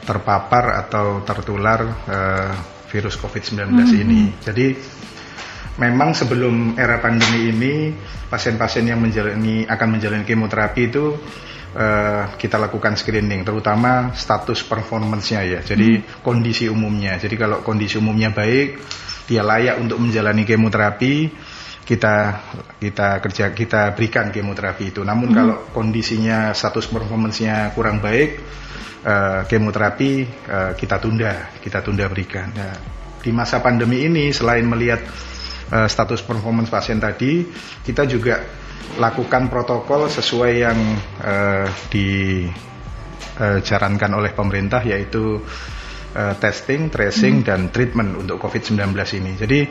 [0.00, 4.02] terpapar atau tertular uh, virus COVID-19 hmm.
[4.02, 4.22] ini.
[4.42, 4.66] Jadi
[5.78, 7.74] memang sebelum era pandemi ini
[8.28, 11.14] pasien-pasien yang menjalani akan menjalani kemoterapi itu
[11.74, 15.60] uh, kita lakukan screening terutama status performance-nya ya.
[15.62, 16.26] Jadi hmm.
[16.26, 17.16] kondisi umumnya.
[17.16, 18.82] Jadi kalau kondisi umumnya baik,
[19.30, 21.14] dia layak untuk menjalani kemoterapi,
[21.86, 22.14] kita
[22.82, 25.00] kita kerja kita berikan kemoterapi itu.
[25.06, 25.36] Namun hmm.
[25.36, 28.42] kalau kondisinya status performance-nya kurang baik,
[29.04, 32.52] uh, kemoterapi uh, kita tunda, kita tunda berikan.
[32.52, 32.76] Nah,
[33.20, 35.00] di masa pandemi ini selain melihat
[35.72, 37.44] uh, status performance pasien tadi,
[37.84, 38.40] kita juga
[38.98, 40.78] lakukan protokol sesuai yang
[41.22, 45.38] uh, dijarankan oleh pemerintah yaitu
[46.16, 47.46] uh, testing, tracing, hmm.
[47.46, 48.80] dan treatment untuk COVID-19
[49.20, 49.36] ini.
[49.38, 49.68] Jadi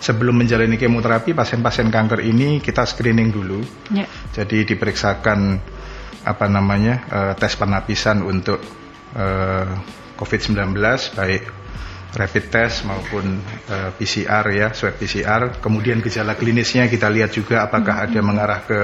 [0.00, 3.60] sebelum menjalani kemoterapi, pasien-pasien kanker ini kita screening dulu.
[3.92, 4.08] Yeah.
[4.32, 5.60] Jadi diperiksakan
[6.22, 8.62] apa namanya uh, tes penapisan untuk
[9.18, 9.66] uh,
[10.16, 10.78] COVID-19
[11.18, 11.62] baik
[12.12, 13.40] rapid test maupun
[13.72, 15.56] uh, eh, PCR ya, swab PCR.
[15.64, 18.80] Kemudian gejala klinisnya kita lihat juga apakah ada mengarah ke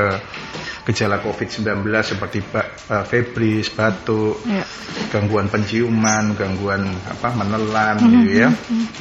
[0.89, 4.65] gejala COVID-19 seperti uh, febris, batuk, ya.
[5.13, 8.13] gangguan penciuman, gangguan apa menelan mm -hmm.
[8.17, 8.49] gitu ya.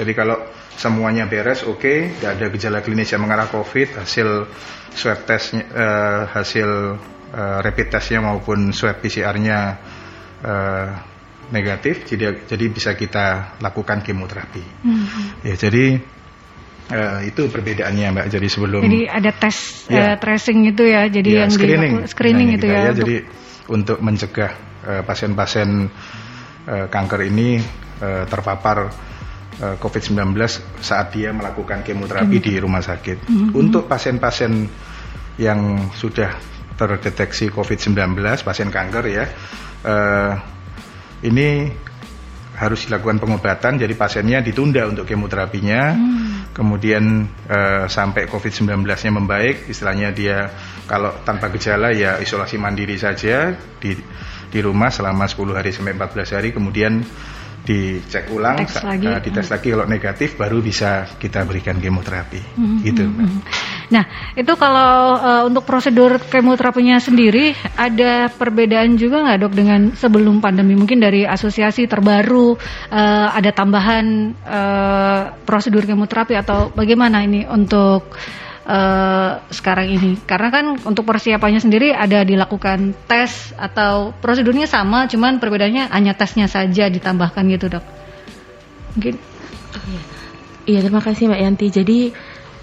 [0.04, 0.36] Jadi kalau
[0.76, 4.28] semuanya beres oke, okay, tidak ada gejala klinis yang mengarah COVID, hasil
[4.92, 7.00] swab testnya uh, hasil
[7.34, 9.60] uh, rapid testnya maupun swab PCR-nya
[10.44, 10.88] uh,
[11.48, 14.64] negatif jadi jadi bisa kita lakukan kemoterapi.
[14.84, 15.06] Hmm.
[15.48, 16.04] Ya jadi
[16.92, 18.28] uh, itu perbedaannya mbak.
[18.32, 21.08] Jadi sebelum jadi ada tes ya, uh, tracing itu ya.
[21.08, 22.76] Jadi ya, yang screening, di, screening itu ya.
[22.76, 23.00] ya untuk...
[23.04, 23.18] Jadi
[23.68, 24.52] untuk mencegah
[24.88, 25.70] uh, pasien-pasien
[26.68, 27.60] uh, kanker ini
[28.00, 28.78] uh, terpapar
[29.60, 30.36] uh, COVID-19
[30.80, 32.46] saat dia melakukan kemoterapi hmm.
[32.48, 33.28] di rumah sakit.
[33.28, 33.50] Hmm.
[33.56, 34.68] Untuk pasien-pasien
[35.38, 39.26] yang sudah terdeteksi COVID-19 pasien kanker ya.
[39.82, 40.34] Uh,
[41.26, 41.74] ini
[42.58, 45.94] harus dilakukan pengobatan jadi pasiennya ditunda untuk kemoterapinya.
[46.58, 50.50] Kemudian eh, sampai COVID-19-nya membaik istilahnya dia
[50.90, 53.94] kalau tanpa gejala ya isolasi mandiri saja di
[54.50, 56.50] di rumah selama 10 hari sampai 14 hari.
[56.50, 57.06] Kemudian
[57.68, 59.04] dicek ulang lagi.
[59.12, 63.30] eh, dites lagi kalau negatif baru bisa kita berikan kemoterapi Hmm, gitu Mbak.
[63.88, 64.04] Nah,
[64.36, 70.80] itu kalau eh, untuk prosedur kemoterapinya sendiri ada perbedaan juga nggak dok dengan sebelum pandemi?
[70.80, 72.56] Mungkin dari asosiasi terbaru
[72.92, 74.06] eh, ada tambahan
[74.48, 78.16] eh, prosedur kemoterapi atau bagaimana ini untuk
[78.68, 80.12] eh, sekarang ini?
[80.28, 86.52] Karena kan untuk persiapannya sendiri ada dilakukan tes atau prosedurnya sama, cuman perbedaannya hanya tesnya
[86.52, 87.86] saja ditambahkan gitu dok.
[88.94, 89.16] Mungkin
[90.68, 91.68] Iya, terima kasih Mbak Yanti.
[91.72, 92.00] Jadi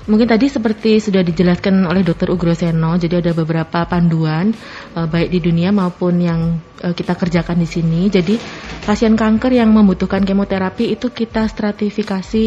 [0.05, 2.29] mungkin tadi seperti sudah dijelaskan oleh Dr.
[2.29, 4.53] Ugroseno, jadi ada beberapa panduan
[4.93, 8.13] eh, baik di dunia maupun yang eh, kita kerjakan di sini.
[8.13, 8.37] Jadi
[8.85, 12.45] pasien kanker yang membutuhkan kemoterapi itu kita stratifikasi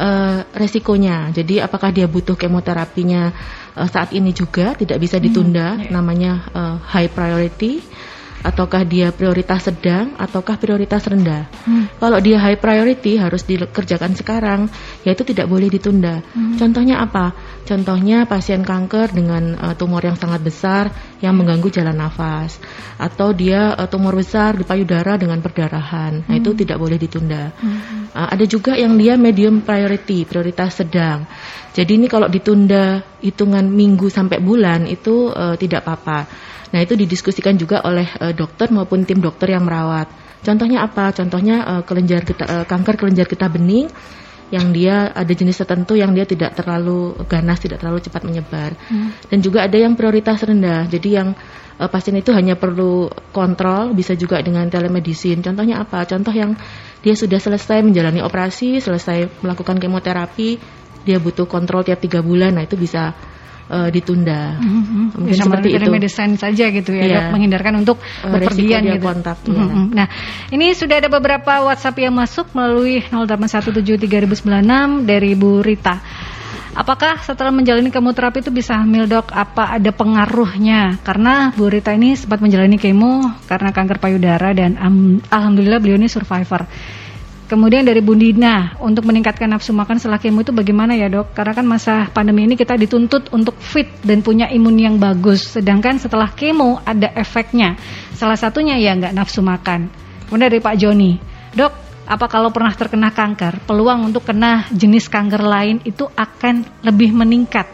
[0.00, 1.30] eh, resikonya.
[1.30, 3.30] Jadi apakah dia butuh kemoterapinya
[3.76, 7.84] eh, saat ini juga tidak bisa ditunda, namanya eh, high priority
[8.44, 11.48] ataukah dia prioritas sedang ataukah prioritas rendah.
[11.96, 14.68] Kalau dia high priority harus dikerjakan sekarang,
[15.02, 16.20] yaitu tidak boleh ditunda.
[16.60, 17.32] Contohnya apa?
[17.64, 20.92] Contohnya pasien kanker dengan eh, tumor yang sangat besar
[21.24, 22.60] yang mengganggu jalan nafas
[23.00, 26.28] atau dia eh, tumor besar di payudara dengan perdarahan.
[26.28, 27.56] Nah, itu tidak boleh ditunda.
[28.12, 31.24] Eh, ada juga yang dia medium priority, prioritas sedang.
[31.74, 36.52] Jadi ini kalau ditunda hitungan minggu sampai bulan itu eh, tidak apa-apa.
[36.74, 40.10] Nah, itu didiskusikan juga oleh eh, dokter maupun tim dokter yang merawat.
[40.42, 41.14] Contohnya apa?
[41.14, 43.86] Contohnya eh, kelenjar getah- eh, kanker kelenjar getah bening
[44.50, 48.76] yang dia ada jenis tertentu yang dia tidak terlalu ganas, tidak terlalu cepat menyebar.
[49.30, 50.90] Dan juga ada yang prioritas rendah.
[50.90, 51.38] Jadi yang
[51.78, 55.46] eh, pasien itu hanya perlu kontrol, bisa juga dengan telemedicine.
[55.46, 56.02] Contohnya apa?
[56.10, 56.58] Contoh yang
[57.06, 60.58] dia sudah selesai menjalani operasi, selesai melakukan kemoterapi,
[61.04, 62.56] dia butuh kontrol tiap tiga bulan.
[62.56, 63.12] Nah, itu bisa
[63.70, 64.60] eh, ditunda.
[64.60, 66.36] Mungkin bisa seperti itu.
[66.36, 69.00] saja gitu ya dok, menghindarkan untuk Eh, berpergian gitu.
[69.00, 69.64] kontak, iya.
[69.64, 69.84] Mhm.
[69.92, 70.06] Nah,
[70.50, 76.00] ini sudah ada beberapa WhatsApp yang masuk melalui 08173096 dari Bu Rita.
[76.74, 79.30] Apakah setelah menjalani kemoterapi itu bisa hamil dok?
[79.30, 80.98] Apa ada pengaruhnya?
[81.06, 86.10] Karena Bu Rita ini sempat menjalani kemo karena kanker payudara dan am- alhamdulillah beliau ini
[86.10, 86.66] survivor.
[87.44, 91.36] Kemudian dari Bundina untuk meningkatkan nafsu makan setelah kemo itu bagaimana ya dok?
[91.36, 95.52] Karena kan masa pandemi ini kita dituntut untuk fit dan punya imun yang bagus.
[95.52, 97.76] Sedangkan setelah kemo ada efeknya.
[98.16, 99.92] Salah satunya ya nggak nafsu makan.
[100.24, 101.20] Kemudian dari Pak Joni,
[101.52, 101.72] dok,
[102.08, 107.68] apa kalau pernah terkena kanker, peluang untuk kena jenis kanker lain itu akan lebih meningkat?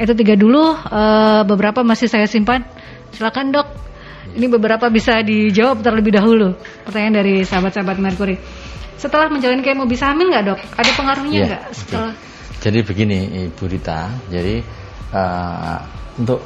[0.00, 2.64] Itu tiga dulu, eh, beberapa masih saya simpan.
[3.12, 3.68] Silakan dok.
[4.32, 6.56] Ini beberapa bisa dijawab terlebih dahulu.
[6.88, 8.63] Pertanyaan dari sahabat-sahabat Mercury.
[8.98, 10.60] Setelah menjalani kemo bisa hamil nggak dok?
[10.78, 11.76] Ada pengaruhnya Iya, nggak oke.
[11.76, 12.12] setelah?
[12.64, 13.18] Jadi begini
[13.50, 14.00] Ibu Rita,
[14.32, 14.64] jadi
[15.12, 15.78] eh,
[16.16, 16.40] untuk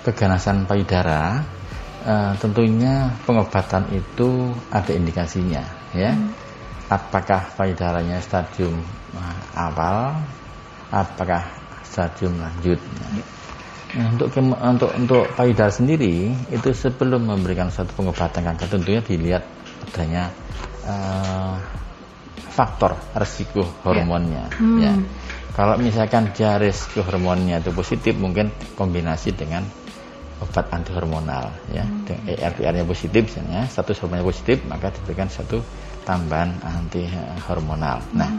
[0.00, 1.44] keganasan payudara
[2.06, 6.16] eh, tentunya pengobatan itu ada indikasinya ya.
[6.90, 8.80] Apakah payudaranya stadium
[9.14, 10.24] eh, awal,
[10.88, 11.44] apakah
[11.84, 12.80] stadium lanjut.
[13.90, 19.42] Nah, untuk kemo- untuk untuk payudara sendiri itu sebelum memberikan suatu pengobatan kanker tentunya dilihat
[19.90, 20.30] adanya
[20.86, 21.54] eh,
[22.50, 24.50] faktor resiko hormonnya
[24.82, 24.92] ya.
[25.50, 29.66] Kalau misalkan dia resiko hormonnya itu positif mungkin kombinasi dengan
[30.40, 31.84] obat anti hormonal ya.
[31.84, 35.60] Dengan ERPR-nya positif misalnya, status hormonnya positif maka diberikan satu
[36.02, 37.04] tambahan anti
[37.44, 38.00] hormonal.
[38.16, 38.30] Nah,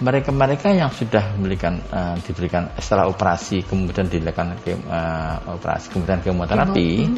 [0.00, 7.12] mereka-mereka yang sudah memberikan eh, diberikan setelah operasi kemudian dilakukan ke, eh, operasi kemudian kemoterapi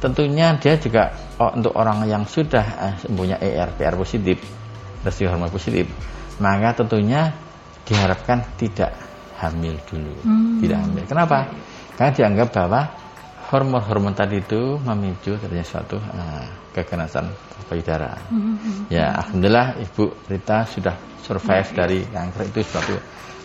[0.00, 4.40] tentunya dia juga oh, untuk orang yang sudah eh, punya ERPR positif
[5.04, 5.88] resiko hormon positif
[6.40, 7.30] maka tentunya
[7.84, 8.96] diharapkan tidak
[9.40, 10.12] hamil dulu.
[10.60, 11.04] Tidak hamil.
[11.08, 11.48] Kenapa?
[11.96, 12.80] Karena dianggap bahwa
[13.50, 17.28] hormon-hormon tadi itu memicu terjadi suatu eh, keganasan
[17.68, 18.14] payudara.
[18.88, 22.94] Ya alhamdulillah ibu Rita sudah survive dari kanker itu suatu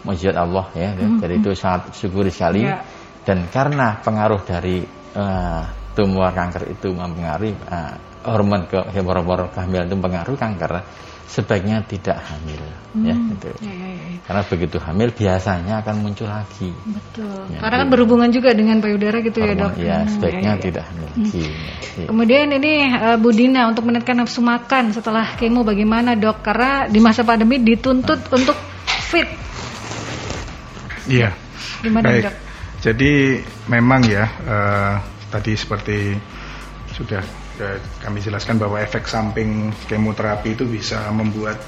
[0.06, 0.94] mujizat Allah ya.
[0.96, 2.63] Jadi itu sangat syukuri sekali.
[2.63, 2.84] Ya.
[3.26, 4.86] dan karena pengaruh dari
[5.18, 5.63] eh,
[5.98, 7.94] tumor kanker itu mempengaruhi eh,
[8.30, 10.72] hormon ke hormon kehamilan itu mempengaruhi kanker
[11.25, 12.61] sebaiknya tidak hamil
[13.01, 14.19] ya itu Ya, ya, ya, ya.
[14.23, 17.43] karena begitu hamil biasanya akan muncul lagi Betul.
[17.51, 17.91] Ya, Karena kan iya.
[17.91, 19.73] berhubungan juga dengan payudara gitu ya dok.
[19.75, 20.63] ya Hmm, sebaiknya ya, ya.
[20.63, 21.43] tidak hamil lagi
[21.95, 22.05] Ya.
[22.11, 26.43] Kemudian ini eh, Bu Dina untuk menekan nafsu makan setelah kemo bagaimana dok?
[26.43, 28.55] Karena di masa pandemi dituntut untuk
[29.07, 29.27] fit.
[31.07, 31.31] Iya.
[31.79, 32.23] Gimana Baik.
[32.27, 32.35] dok?
[32.83, 33.11] Jadi
[33.67, 34.93] memang ya eh,
[35.31, 35.97] tadi seperti
[36.93, 37.23] sudah
[38.04, 41.60] kami jelaskan bahwa efek samping kemoterapi itu bisa membuat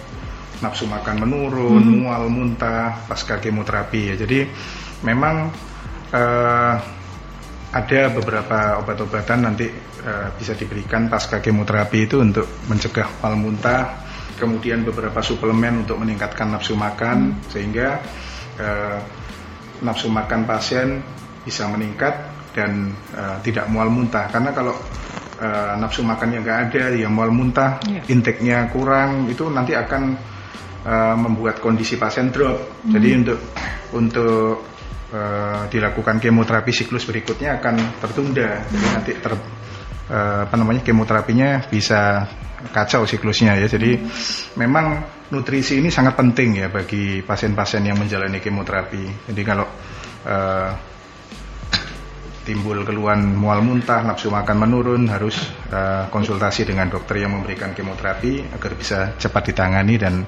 [0.59, 1.97] nafsu makan menurun, hmm.
[2.03, 4.15] mual, muntah pasca kemoterapi ya.
[4.17, 4.47] Jadi
[5.05, 5.53] memang
[6.11, 6.75] uh,
[7.67, 9.67] ada beberapa obat-obatan nanti
[10.03, 14.01] uh, bisa diberikan pasca kemoterapi itu untuk mencegah mual muntah,
[14.39, 17.49] kemudian beberapa suplemen untuk meningkatkan nafsu makan hmm.
[17.53, 17.87] sehingga
[18.57, 18.99] uh,
[19.85, 21.05] nafsu makan pasien
[21.45, 22.17] bisa meningkat
[22.57, 24.73] dan uh, tidak mual muntah karena kalau
[25.39, 28.03] uh, nafsu makannya nggak ada, ya mual muntah, yeah.
[28.09, 30.17] intake-nya kurang, itu nanti akan
[30.83, 32.85] uh, membuat kondisi pasien drop.
[32.85, 32.91] Mm.
[32.93, 33.39] Jadi untuk
[33.95, 34.67] untuk
[35.13, 38.63] uh, dilakukan kemoterapi siklus berikutnya akan tertunda.
[38.67, 38.93] Jadi hmm.
[38.95, 42.27] nanti ter uh, apa namanya kemoterapinya bisa
[42.73, 43.67] kacau siklusnya ya.
[43.71, 44.59] Jadi hmm.
[44.59, 44.85] memang
[45.31, 49.31] nutrisi ini sangat penting ya bagi pasien-pasien yang menjalani kemoterapi.
[49.31, 49.67] Jadi kalau
[50.27, 50.69] uh,
[52.47, 55.35] timbul keluhan mual muntah, nafsu makan menurun, harus
[55.67, 60.23] uh, konsultasi dengan dokter yang memberikan kemoterapi agar bisa cepat ditangani dan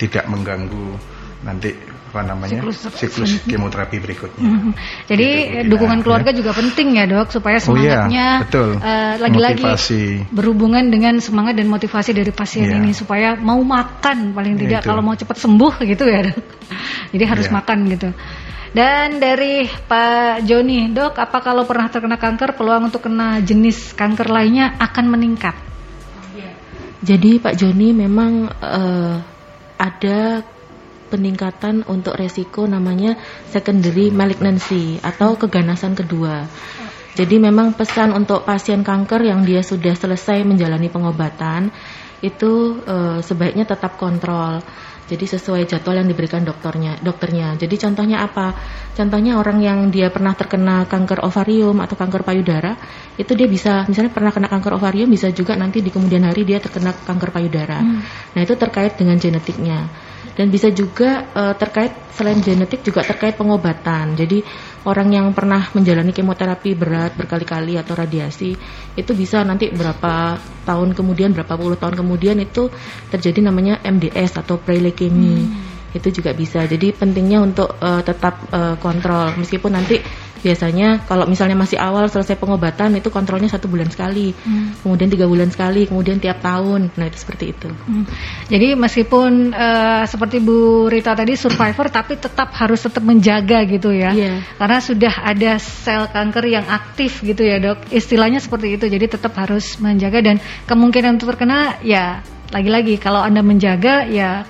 [0.00, 0.96] tidak mengganggu
[1.44, 1.76] nanti
[2.12, 4.44] apa namanya siklus, siklus kemoterapi berikutnya.
[4.44, 4.72] Mm -hmm.
[5.08, 5.28] Jadi
[5.64, 8.76] Jadi dukungan ya, keluarga juga penting ya dok supaya semangatnya oh, iya.
[8.76, 9.64] Uh, lagi-lagi
[10.28, 12.76] berhubungan dengan semangat dan motivasi dari pasien ya.
[12.76, 16.40] ini supaya mau makan paling tidak ya, kalau mau cepat sembuh gitu ya dok.
[17.16, 17.52] Jadi harus ya.
[17.56, 18.08] makan gitu.
[18.72, 24.32] Dan dari Pak Joni, dok, apa kalau pernah terkena kanker, peluang untuk kena jenis kanker
[24.32, 25.52] lainnya akan meningkat?
[27.02, 29.18] Jadi Pak Joni memang uh,
[29.76, 30.40] ada
[31.12, 33.18] peningkatan untuk resiko namanya
[33.52, 36.48] secondary malignancy atau keganasan kedua.
[37.12, 41.68] Jadi memang pesan untuk pasien kanker yang dia sudah selesai menjalani pengobatan
[42.24, 44.64] itu uh, sebaiknya tetap kontrol
[45.10, 47.58] jadi sesuai jadwal yang diberikan dokternya, dokternya.
[47.58, 48.54] Jadi contohnya apa?
[48.94, 52.78] Contohnya orang yang dia pernah terkena kanker ovarium atau kanker payudara,
[53.18, 56.62] itu dia bisa misalnya pernah kena kanker ovarium bisa juga nanti di kemudian hari dia
[56.62, 57.82] terkena kanker payudara.
[57.82, 58.00] Hmm.
[58.32, 59.90] Nah, itu terkait dengan genetiknya
[60.32, 64.16] dan bisa juga uh, terkait selain genetik juga terkait pengobatan.
[64.16, 64.40] Jadi
[64.82, 68.50] orang yang pernah menjalani kemoterapi berat berkali-kali atau radiasi
[68.98, 72.66] itu bisa nanti berapa tahun kemudian berapa puluh tahun kemudian itu
[73.08, 75.38] terjadi namanya MDS atau preleukemia.
[75.38, 75.70] Hmm.
[75.92, 76.64] Itu juga bisa.
[76.64, 80.00] Jadi pentingnya untuk uh, tetap uh, kontrol meskipun nanti
[80.42, 84.82] biasanya kalau misalnya masih awal selesai pengobatan itu kontrolnya satu bulan sekali hmm.
[84.82, 88.04] kemudian tiga bulan sekali kemudian tiap tahun nah itu seperti itu hmm.
[88.50, 94.10] jadi meskipun uh, seperti Bu Rita tadi survivor tapi tetap harus tetap menjaga gitu ya
[94.12, 94.42] yeah.
[94.58, 99.32] karena sudah ada sel kanker yang aktif gitu ya dok istilahnya seperti itu jadi tetap
[99.38, 104.44] harus menjaga dan kemungkinan untuk terkena ya lagi-lagi kalau anda menjaga ya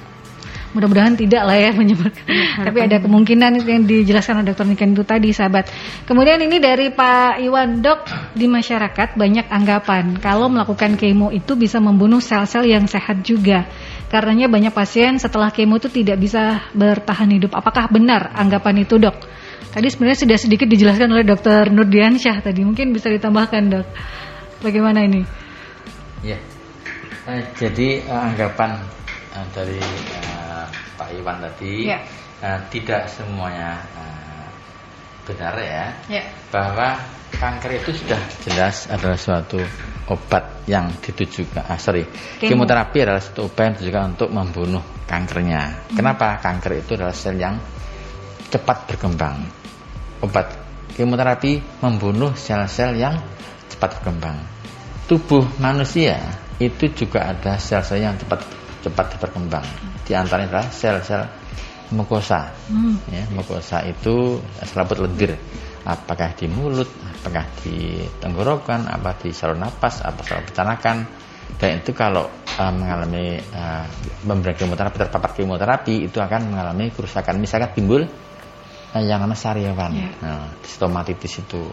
[0.73, 2.25] mudah-mudahan tidak lah ya menyebarkan.
[2.29, 5.69] Ya, Tapi ada kemungkinan yang dijelaskan oleh dokter Niken itu tadi sahabat.
[6.05, 11.81] Kemudian ini dari Pak Iwan dok di masyarakat banyak anggapan kalau melakukan kemo itu bisa
[11.81, 13.69] membunuh sel-sel yang sehat juga.
[14.13, 17.57] Karenanya banyak pasien setelah kemo itu tidak bisa bertahan hidup.
[17.57, 19.17] Apakah benar anggapan itu dok?
[19.73, 22.61] Tadi sebenarnya sudah sedikit dijelaskan oleh dokter Nurdiansyah tadi.
[22.61, 23.87] Mungkin bisa ditambahkan dok.
[24.61, 25.25] Bagaimana ini?
[26.23, 26.39] Ya,
[27.55, 28.83] jadi uh, anggapan
[29.31, 30.42] uh, dari uh,
[31.03, 31.99] Pak Iwan tadi ya.
[32.38, 34.47] uh, tidak semuanya uh,
[35.27, 36.23] benar ya, ya
[36.55, 36.99] bahwa
[37.35, 39.59] kanker itu sudah jelas adalah suatu
[40.11, 42.07] obat yang ditujukan ah, sorry
[42.38, 42.62] Kemo.
[42.62, 45.97] kemoterapi adalah satu obat yang ditujukan untuk membunuh kankernya hmm.
[45.99, 47.59] kenapa kanker itu adalah sel yang
[48.51, 49.47] cepat berkembang
[50.23, 50.55] obat
[50.95, 53.17] kemoterapi membunuh sel-sel yang
[53.73, 54.38] cepat berkembang
[55.09, 56.19] tubuh manusia
[56.61, 59.64] itu juga ada sel-sel yang cepat cepat berkembang.
[60.03, 61.23] Di antaranya adalah sel-sel
[61.95, 62.51] mukosa.
[62.66, 62.99] Hmm.
[63.12, 65.37] Ya, mukosa itu selaput lendir.
[65.83, 66.87] Apakah di mulut,
[67.23, 70.99] apakah di tenggorokan, apa di saluran napas, apa saluran pencernaan.
[71.59, 73.85] Dan itu kalau uh, mengalami uh,
[74.57, 77.37] kemoterapi terpapar kemoterapi itu akan mengalami kerusakan.
[77.42, 80.12] Misalkan timbul uh, yang namanya sariawan, yeah.
[80.23, 81.66] nah, stomatitis itu.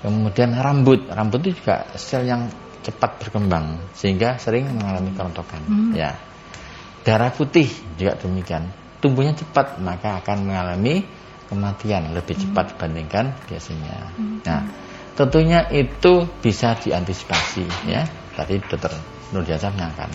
[0.00, 2.48] Kemudian rambut, rambut itu juga sel yang
[2.84, 5.62] cepat berkembang sehingga sering mengalami kerontokan.
[5.64, 5.92] Hmm.
[5.96, 6.20] Ya.
[7.04, 8.68] Darah putih juga demikian.
[9.00, 11.04] Tumbuhnya cepat maka akan mengalami
[11.48, 12.72] kematian lebih cepat hmm.
[12.76, 13.96] dibandingkan biasanya.
[14.16, 14.38] Hmm.
[14.44, 14.62] Nah,
[15.16, 18.04] tentunya itu bisa diantisipasi ya.
[18.36, 18.92] Tadi dokter
[19.32, 20.10] Nurjasa menyangkan.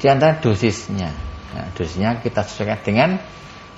[0.00, 1.12] Di antara dosisnya.
[1.56, 3.10] Nah, dosisnya kita sesuaikan dengan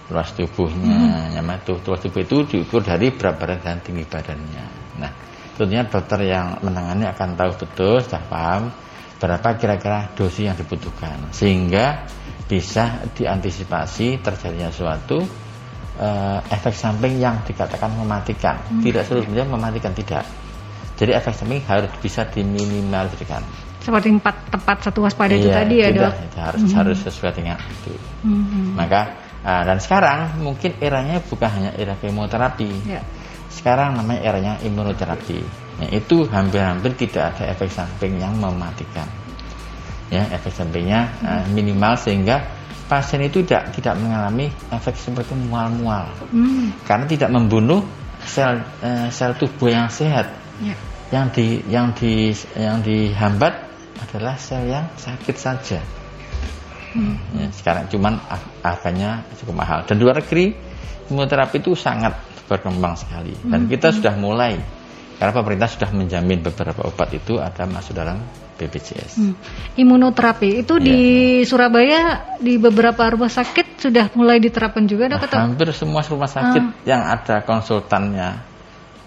[0.09, 1.35] luas tubuhnya.
[1.35, 1.37] Hmm.
[1.37, 4.65] Ya, luas tubuh itu diukur dari berat badan dan tinggi badannya.
[4.99, 5.13] Nah,
[5.59, 8.71] tentunya dokter yang menangani akan tahu betul, sudah paham
[9.19, 12.07] berapa kira-kira dosis yang dibutuhkan sehingga
[12.47, 15.19] bisa diantisipasi terjadinya suatu
[15.99, 18.63] uh, efek samping yang dikatakan mematikan.
[18.71, 18.79] Hmm.
[18.81, 20.23] Tidak seluruhnya mematikan tidak.
[20.95, 23.43] Jadi efek samping harus bisa diminimalkan.
[23.83, 26.15] Seperti empat tempat satu waspada itu Iya, tadi ya sudah, dok.
[26.23, 26.75] itu harus Mhm.
[26.79, 27.93] harus sesuai dengan itu.
[28.23, 28.79] Mhm.
[28.79, 29.01] Maka
[29.43, 32.71] ah, dan sekarang mungkin eranya bukan hanya era kemoterapi.
[32.87, 33.03] Ya.
[33.49, 35.41] Sekarang namanya eranya imunoterapi.
[35.79, 39.07] Ya, itu hampir-hampir tidak ada efek samping yang mematikan.
[40.09, 42.41] Ya, efek sampingnya ah, minimal sehingga
[42.89, 46.73] pasien itu tidak tidak mengalami efek seperti mual-mual Hmm.
[46.89, 47.85] karena tidak membunuh
[48.25, 50.33] sel eh, sel tubuh yang sehat.
[50.65, 50.75] Ya.
[51.13, 53.53] Yang di yang di yang dihambat
[54.09, 55.81] adalah sel yang sakit saja.
[56.97, 57.21] Hmm.
[57.37, 59.85] Ya, sekarang cuman har- harganya cukup mahal.
[59.85, 60.57] Dan di luar negeri
[61.13, 62.17] imunoterapi itu sangat
[62.49, 63.37] berkembang sekali.
[63.45, 64.57] Dan kita sudah mulai
[65.19, 68.23] karena pemerintah sudah menjamin beberapa obat itu ada masuk dalam
[68.59, 69.13] BPJS.
[69.23, 69.35] Hmm.
[69.79, 70.87] Imunoterapi itu Iya.
[70.87, 70.99] di
[71.47, 75.39] Surabaya di beberapa rumah sakit sudah mulai diterapkan juga dok atau?
[75.39, 78.43] Hampir semua rumah sakit yang ada konsultannya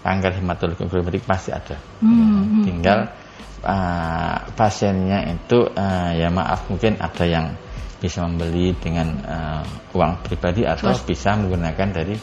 [0.00, 1.76] kanker hematologi onkologi pasti ada.
[2.00, 2.62] Hmm, Ya, hmm.
[2.64, 2.98] Tinggal
[3.64, 7.56] uh, pasiennya itu uh, ya maaf mungkin ada yang
[8.02, 9.64] bisa membeli dengan uh,
[9.94, 12.16] uang pribadi atau bisa menggunakan dari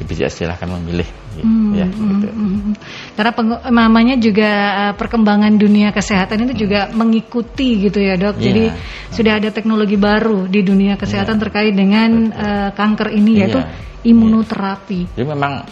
[0.00, 1.04] BPJS silahkan memilih
[1.36, 2.28] gitu, Hmm, ya hmm, gitu.
[2.32, 2.74] hmm, hmm.
[3.20, 3.32] Karena
[3.68, 8.40] namanya juga uh, perkembangan dunia kesehatan itu juga mengikuti gitu ya dok.
[8.40, 8.44] Iya.
[8.48, 8.64] Jadi
[9.12, 11.42] sudah ada teknologi baru di dunia kesehatan Iya.
[11.44, 13.40] terkait dengan uh, kanker ini Iya.
[13.44, 13.60] yaitu
[14.08, 15.12] imunoterapi.
[15.12, 15.68] Jadi memang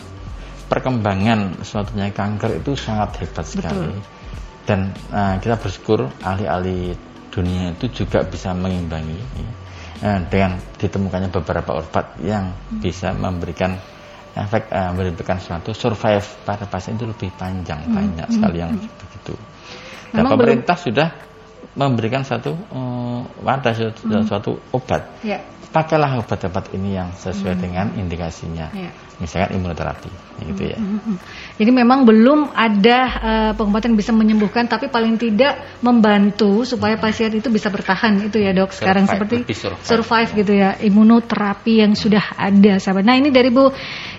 [0.69, 3.97] perkembangan suatu penyakit kanker itu sangat hebat sekali.
[4.69, 6.93] Dan uh, kita bersyukur ahli-ahli
[7.33, 9.51] dunia itu juga bisa mengimbangi ya.
[10.31, 13.75] Dengan ditemukannya beberapa obat yang bisa memberikan
[14.39, 19.35] efek uh, memberikan suatu survive pada pasien itu lebih panjang banyak sekali yang begitu.
[20.13, 21.09] Dan Memang pemerintah sudah
[21.75, 25.43] memberikan satu uh, wadah suatu, suatu obat Ya.
[25.69, 28.73] pakailah obat-obat ini yang sesuai dengan indikasinya.
[28.73, 28.91] Ya.
[29.19, 30.11] Misalkan imunoterapi,
[30.47, 30.79] gitu ya.
[30.79, 31.19] Mhm.
[31.59, 37.35] Jadi memang belum ada uh, pengobatan yang bisa menyembuhkan, tapi paling tidak membantu supaya pasien
[37.35, 38.71] itu bisa bertahan itu ya dok.
[38.71, 39.83] Sekarang Survive, seperti survive.
[39.83, 43.03] survive gitu ya, imunoterapi yang sudah ada, sahabat.
[43.03, 43.75] Nah ini dari Bu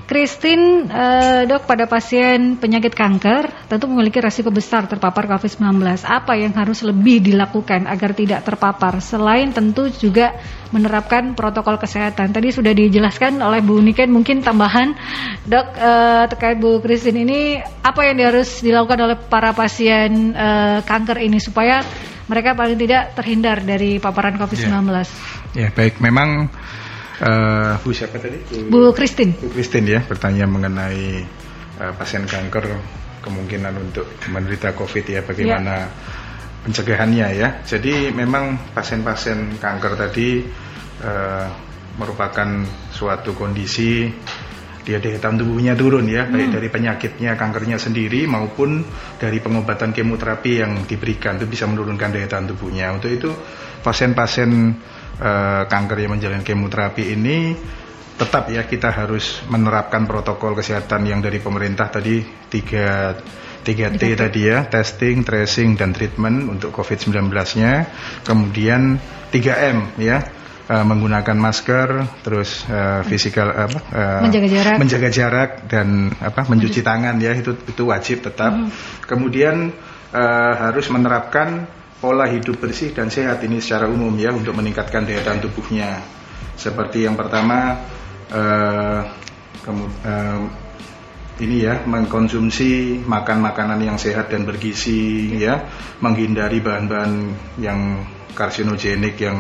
[0.10, 5.86] Christine, uh, dok pada pasien penyakit kanker tentu memiliki resiko besar terpapar COVID-19.
[6.01, 8.97] Apa yang harus lebih dilakukan agar tidak terpapar?
[9.05, 10.34] Selain tentu juga
[10.74, 12.34] menerapkan protokol kesehatan.
[12.34, 14.97] Tadi sudah dijelaskan oleh Bu Niken, mungkin tambahan
[15.45, 21.22] dok eh, terkait Bu Christine ini apa yang harus dilakukan oleh para pasien eh, kanker
[21.22, 21.86] ini supaya
[22.26, 24.89] mereka paling tidak terhindar dari paparan COVID-19.
[25.53, 26.49] Ya baik, memang
[27.24, 28.38] eh, Bu siapa tadi?
[28.68, 29.36] Bu Christine.
[29.36, 31.24] Bu Christine ya bertanya mengenai
[31.80, 32.66] eh, pasien kanker
[33.20, 35.92] kemungkinan untuk menderita COVID ya bagaimana
[36.64, 37.50] pencegahannya ya.
[37.64, 40.44] Jadi memang pasien-pasien kanker tadi
[41.04, 41.48] eh,
[42.00, 42.64] merupakan
[42.96, 44.08] suatu kondisi
[44.90, 48.82] dia daya tahan tubuhnya turun ya baik dari penyakitnya kankernya sendiri maupun
[49.22, 52.90] dari pengobatan kemoterapi yang diberikan itu bisa menurunkan daya tahan tubuhnya.
[52.96, 53.30] Untuk itu
[53.86, 54.50] pasien-pasien
[55.20, 57.38] eh, kanker yang menjalani kemoterapi ini
[58.20, 62.20] tetap ya kita harus menerapkan protokol kesehatan yang dari pemerintah tadi
[62.52, 63.16] tiga
[63.60, 67.74] 3T tadi ya testing, tracing dan treatment untuk COVID-19-nya.
[68.24, 68.96] Kemudian
[69.32, 70.20] 3M ya
[70.68, 71.88] eh, menggunakan masker,
[72.24, 74.76] terus eh, physical apa eh, Menjaga jarak.
[74.80, 78.52] menjaga jarak dan apa mencuci tangan ya itu itu wajib tetap.
[79.08, 79.72] Kemudian
[80.12, 81.68] eh, harus menerapkan
[82.00, 86.00] pola hidup bersih dan sehat ini secara umum ya untuk meningkatkan daya tahan tubuhnya.
[86.56, 87.76] Seperti yang pertama
[88.32, 89.02] eh,
[89.68, 90.41] eh,
[91.39, 95.72] ini ya mengkonsumsi makan makanan yang sehat dan bergizi ya
[96.04, 97.14] menghindari bahan-bahan
[97.64, 98.04] yang
[98.36, 99.39] karsinogenik yang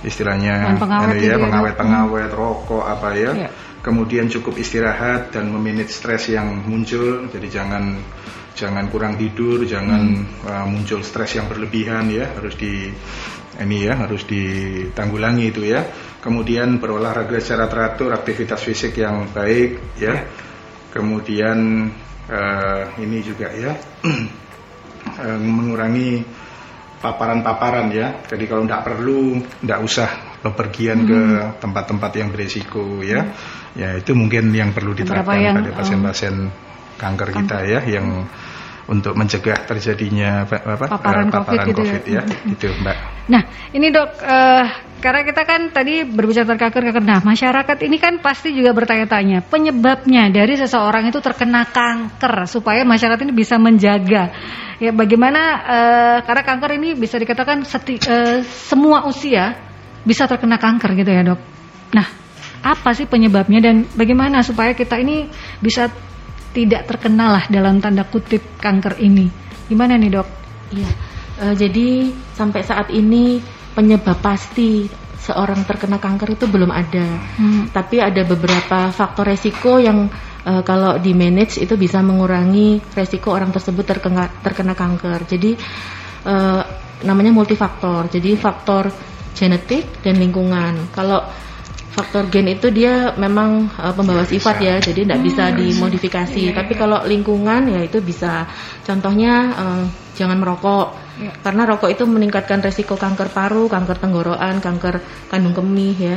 [0.00, 1.44] istilahnya pengawet anu ya, ya dok.
[1.48, 3.48] pengawet-pengawet rokok apa ya Iya.
[3.84, 8.00] kemudian cukup istirahat dan memanage stres yang muncul jadi jangan
[8.56, 12.88] jangan kurang tidur jangan uh, muncul stres yang berlebihan ya harus di
[13.60, 15.84] ini ya harus ditanggulangi itu ya.
[16.20, 20.26] Kemudian berolahraga secara teratur aktivitas fisik yang baik ya.
[20.92, 21.88] Kemudian
[22.28, 26.24] eh, ini juga ya eh, mengurangi
[27.00, 28.26] paparan-paparan ya.
[28.26, 29.20] Jadi kalau tidak perlu
[29.62, 30.08] tidak usah
[30.42, 31.20] bepergian ke
[31.62, 33.32] tempat-tempat yang beresiko ya.
[33.76, 36.48] Ya itu mungkin yang perlu diterapkan yang, pada pasien-pasien
[36.96, 38.24] kanker kita ya yang
[38.86, 41.92] untuk mencegah terjadinya apa, apa, Paparan eh, COVID gitu ya.
[41.98, 43.42] COVID ya, itu mbak Nah,
[43.74, 44.64] ini dok, eh,
[45.02, 47.02] karena kita kan tadi berbicara tentang kanker-kanker.
[47.02, 53.26] Nah, masyarakat ini kan pasti juga bertanya-tanya penyebabnya dari seseorang itu terkena kanker supaya masyarakat
[53.26, 54.30] ini bisa menjaga.
[54.78, 55.42] Ya, bagaimana?
[55.66, 59.58] eh, karena kanker ini bisa dikatakan seti- eh, semua usia
[60.06, 61.40] bisa terkena kanker gitu ya dok.
[61.90, 62.06] Nah,
[62.62, 65.26] apa sih penyebabnya dan bagaimana supaya kita ini
[65.58, 65.90] bisa
[66.56, 69.28] tidak terkenal lah dalam tanda kutip kanker ini.
[69.68, 70.28] Gimana nih dok?
[70.72, 70.90] Iya,
[71.44, 73.44] uh, jadi sampai saat ini
[73.76, 74.88] penyebab pasti
[75.20, 77.04] seorang terkena kanker itu belum ada.
[77.36, 77.68] Hmm.
[77.68, 80.08] Tapi ada beberapa faktor resiko yang
[80.48, 85.28] uh, kalau di manage itu bisa mengurangi resiko orang tersebut terkena terkena kanker.
[85.28, 85.52] Jadi
[86.24, 86.62] uh,
[87.04, 88.08] namanya multifaktor.
[88.08, 88.88] Jadi faktor
[89.36, 90.88] genetik dan lingkungan.
[90.96, 91.20] Kalau
[91.96, 95.56] faktor gen itu dia memang uh, pembawa sifat ya, jadi tidak bisa hmm.
[95.56, 96.40] dimodifikasi.
[96.44, 96.80] Iya, Tapi iya.
[96.84, 98.44] kalau lingkungan ya itu bisa.
[98.84, 99.82] Contohnya uh,
[100.12, 101.32] jangan merokok, iya.
[101.40, 105.00] karena rokok itu meningkatkan resiko kanker paru, kanker tenggorokan, kanker
[105.32, 106.16] kandung kemih ya.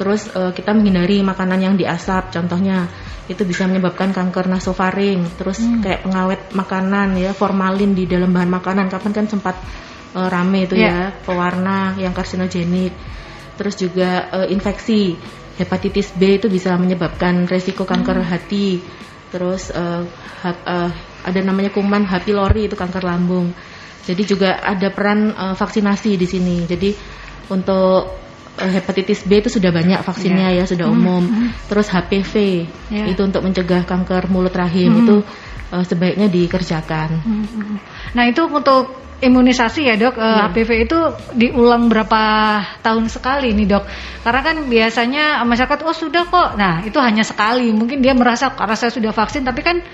[0.00, 2.88] Terus uh, kita menghindari makanan yang diasap, contohnya
[3.28, 5.36] itu bisa menyebabkan kanker nasofaring.
[5.36, 5.84] Terus hmm.
[5.84, 8.88] kayak pengawet makanan ya, formalin di dalam bahan makanan.
[8.88, 9.60] Kapan kan sempat
[10.16, 11.12] uh, rame itu yeah.
[11.12, 13.19] ya pewarna yang karsinogenik
[13.60, 15.20] terus juga uh, infeksi
[15.60, 18.28] hepatitis B itu bisa menyebabkan resiko kanker hmm.
[18.32, 18.80] hati
[19.28, 20.08] terus uh,
[20.40, 20.90] ha, uh,
[21.20, 22.24] ada namanya kuman H.
[22.24, 23.52] pylori itu kanker lambung
[24.08, 26.96] jadi juga ada peran uh, vaksinasi di sini jadi
[27.52, 28.16] untuk
[28.56, 30.64] uh, hepatitis B itu sudah banyak vaksinnya yeah.
[30.64, 30.96] ya sudah hmm.
[30.96, 31.48] umum hmm.
[31.68, 32.34] terus HPV
[32.88, 33.06] yeah.
[33.12, 35.00] itu untuk mencegah kanker mulut rahim hmm.
[35.04, 35.16] itu
[35.76, 37.76] uh, sebaiknya dikerjakan hmm.
[38.16, 40.38] nah itu untuk imunisasi ya dok, hmm.
[40.50, 40.98] HPV itu
[41.36, 42.22] diulang berapa
[42.80, 43.84] tahun sekali nih dok?
[44.24, 47.68] Karena kan biasanya masyarakat oh sudah kok, nah itu hanya sekali.
[47.70, 49.84] Mungkin dia merasa karena saya sudah vaksin, tapi kan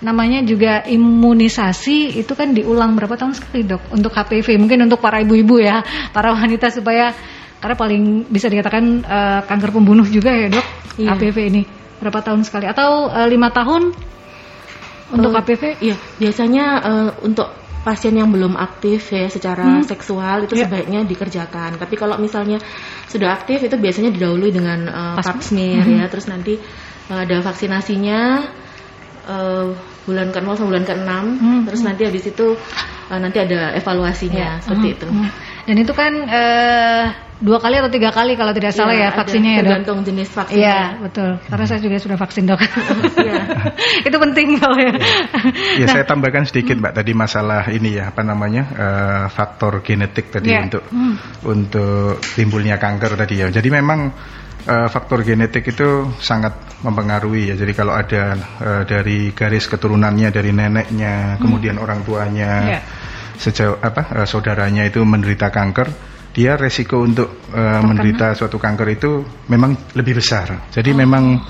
[0.00, 4.54] namanya juga imunisasi itu kan diulang berapa tahun sekali dok untuk HPV.
[4.56, 5.82] Mungkin untuk para ibu-ibu ya,
[6.14, 7.10] para wanita supaya
[7.58, 10.66] karena paling bisa dikatakan uh, kanker pembunuh juga ya dok,
[11.02, 11.16] iya.
[11.16, 11.62] HPV ini
[11.96, 13.96] berapa tahun sekali atau eh, lima tahun
[15.16, 15.62] untuk uh, HPV?
[15.80, 19.86] Iya, biasanya uh, untuk pasien yang belum aktif ya secara hmm.
[19.86, 20.66] seksual itu yeah.
[20.66, 21.78] sebaiknya dikerjakan.
[21.78, 22.58] Tapi kalau misalnya
[23.06, 26.02] sudah aktif itu biasanya didahului dengan uh, pap smear hmm.
[26.02, 26.58] ya, terus nanti
[27.06, 28.20] uh, ada vaksinasinya
[29.30, 29.70] uh,
[30.02, 31.60] bulan ke-0 sampai bulan ke-6, hmm.
[31.70, 32.46] terus nanti habis itu
[33.06, 34.62] uh, nanti ada evaluasinya yeah.
[34.66, 34.96] seperti hmm.
[34.98, 35.06] itu.
[35.06, 35.30] Hmm.
[35.66, 37.04] Dan itu kan uh,
[37.42, 39.66] dua kali atau tiga kali kalau tidak salah ya, ya vaksinnya ya dok.
[39.66, 40.62] Tergantung jenis vaksinnya.
[40.62, 41.30] Iya betul.
[41.44, 42.60] Karena saya juga sudah vaksin dok.
[43.16, 43.42] Iya.
[44.08, 44.94] itu penting kalau ya.
[45.76, 45.88] Ya nah.
[45.90, 50.62] saya tambahkan sedikit mbak tadi masalah ini ya apa namanya uh, faktor genetik tadi ya.
[50.62, 51.14] untuk hmm.
[51.42, 53.50] untuk timbulnya kanker tadi ya.
[53.50, 54.14] Jadi memang
[54.66, 57.54] uh, faktor genetik itu sangat mempengaruhi ya.
[57.58, 61.40] Jadi kalau ada uh, dari garis keturunannya dari neneknya, hmm.
[61.42, 62.80] kemudian orang tuanya, ya.
[63.36, 65.88] Sejauh apa uh, saudaranya itu menderita kanker
[66.36, 70.68] dia resiko untuk uh, menderita suatu kanker itu memang lebih besar.
[70.68, 70.96] Jadi oh.
[71.00, 71.40] memang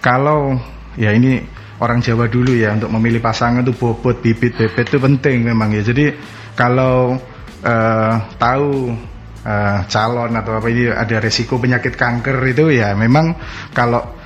[0.00, 0.56] kalau
[0.96, 1.44] ya ini
[1.84, 5.84] orang Jawa dulu ya untuk memilih pasangan itu bobot, bibit, bebet itu penting memang ya.
[5.84, 6.08] Jadi
[6.56, 7.20] kalau
[7.60, 8.96] uh, tahu
[9.44, 13.36] uh, calon atau apa ini ada resiko penyakit kanker itu ya memang
[13.76, 14.24] kalau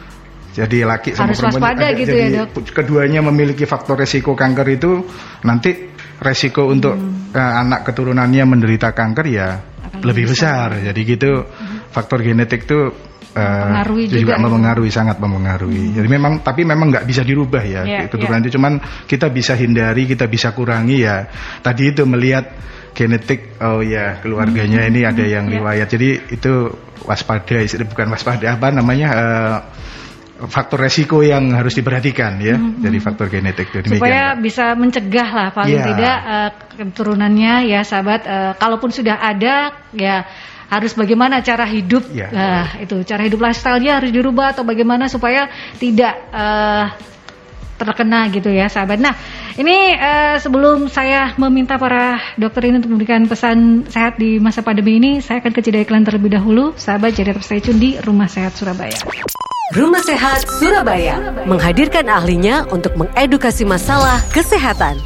[0.54, 2.70] jadi laki sama Harus perempuan ada, gitu jadi ya, dok.
[2.74, 5.06] keduanya memiliki faktor resiko kanker itu
[5.46, 7.34] nanti resiko untuk hmm.
[7.34, 9.48] uh, anak keturunannya menderita kanker ya
[10.02, 10.74] lebih besar.
[10.74, 10.86] besar.
[10.92, 11.90] Jadi gitu hmm.
[11.90, 12.90] faktor genetik itu
[13.34, 15.90] uh, juga, juga mempengaruhi sangat mempengaruhi.
[15.90, 15.94] Hmm.
[16.02, 18.44] Jadi memang tapi memang nggak bisa dirubah ya yeah, keturunan yeah.
[18.46, 18.72] itu cuman
[19.06, 21.26] kita bisa hindari, kita bisa kurangi ya.
[21.62, 22.50] Tadi itu melihat
[22.94, 24.90] genetik oh ya keluarganya hmm.
[24.90, 25.54] ini ada yang yeah.
[25.60, 25.88] riwayat.
[25.90, 26.52] Jadi itu
[27.06, 29.58] waspada bukan waspada apa namanya uh,
[30.46, 32.78] faktor resiko yang harus diperhatikan ya hmm.
[32.78, 35.86] dari faktor genetik demikian, supaya bisa mencegah lah paling yeah.
[35.90, 40.22] tidak uh, keturunannya ya sahabat uh, kalaupun sudah ada ya
[40.68, 45.50] harus bagaimana cara hidup ya, uh, itu cara hidup lifestyle-nya harus dirubah atau bagaimana supaya
[45.80, 46.92] tidak uh,
[47.78, 48.98] terkena gitu ya sahabat.
[49.00, 49.14] Nah
[49.56, 54.98] ini uh, sebelum saya meminta para dokter ini untuk memberikan pesan sehat di masa pandemi
[54.98, 56.74] ini, saya akan ke jeda iklan terlebih dahulu.
[56.76, 58.98] Sahabat jadi tetap stay tune di Rumah Sehat Surabaya.
[59.68, 64.96] Rumah Sehat Surabaya menghadirkan ahlinya untuk mengedukasi masalah kesehatan.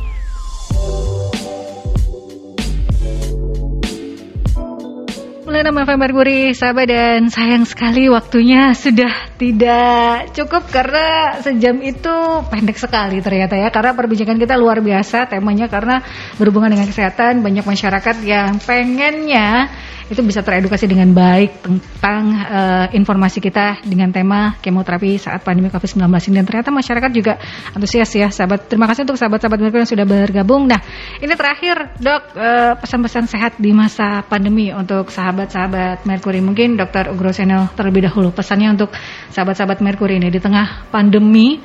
[5.53, 12.17] Mulai nama FM Merkuri, sahabat dan sayang sekali waktunya sudah tidak cukup karena sejam itu
[12.49, 16.01] pendek sekali ternyata ya karena perbincangan kita luar biasa temanya karena
[16.41, 19.69] berhubungan dengan kesehatan banyak masyarakat yang pengennya
[20.13, 26.05] itu bisa teredukasi dengan baik tentang uh, informasi kita dengan tema kemoterapi saat pandemi COVID-19
[26.05, 27.41] ini dan ternyata masyarakat juga
[27.73, 28.69] antusias ya sahabat.
[28.69, 30.69] Terima kasih untuk sahabat-sahabat mereka yang sudah bergabung.
[30.69, 30.81] Nah,
[31.17, 35.09] ini terakhir dok uh, pesan-pesan sehat di masa pandemi untuk
[35.43, 36.39] sahabat-sahabat Merkuri.
[36.39, 38.95] Mungkin dokter Ugroseno terlebih dahulu pesannya untuk
[39.35, 41.59] sahabat-sahabat Merkuri ini di tengah pandemi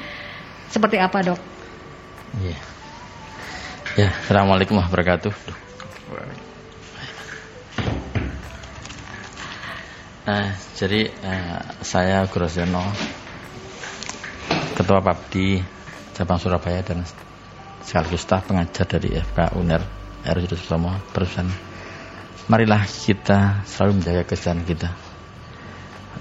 [0.66, 1.40] seperti apa dok?
[2.42, 2.58] Iya.
[3.98, 5.34] Ya, Assalamualaikum wabarakatuh.
[10.28, 12.84] Nah, jadi uh, saya Groseno,
[14.76, 15.62] Ketua Papdi
[16.18, 17.06] cabang Surabaya dan
[17.86, 19.82] sekaligus staf pengajar dari FK UNER
[20.28, 21.67] RS Sutomo perusahaan
[22.48, 24.90] marilah kita selalu menjaga kesehatan kita.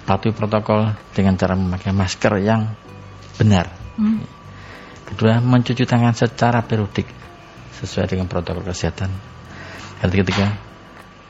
[0.07, 2.67] Patuhi protokol dengan cara memakai masker yang
[3.39, 3.71] benar.
[3.97, 4.21] Hmm.
[5.07, 7.09] kedua mencuci tangan secara periodik
[7.79, 9.09] sesuai dengan protokol kesehatan.
[10.03, 10.47] Yang ketiga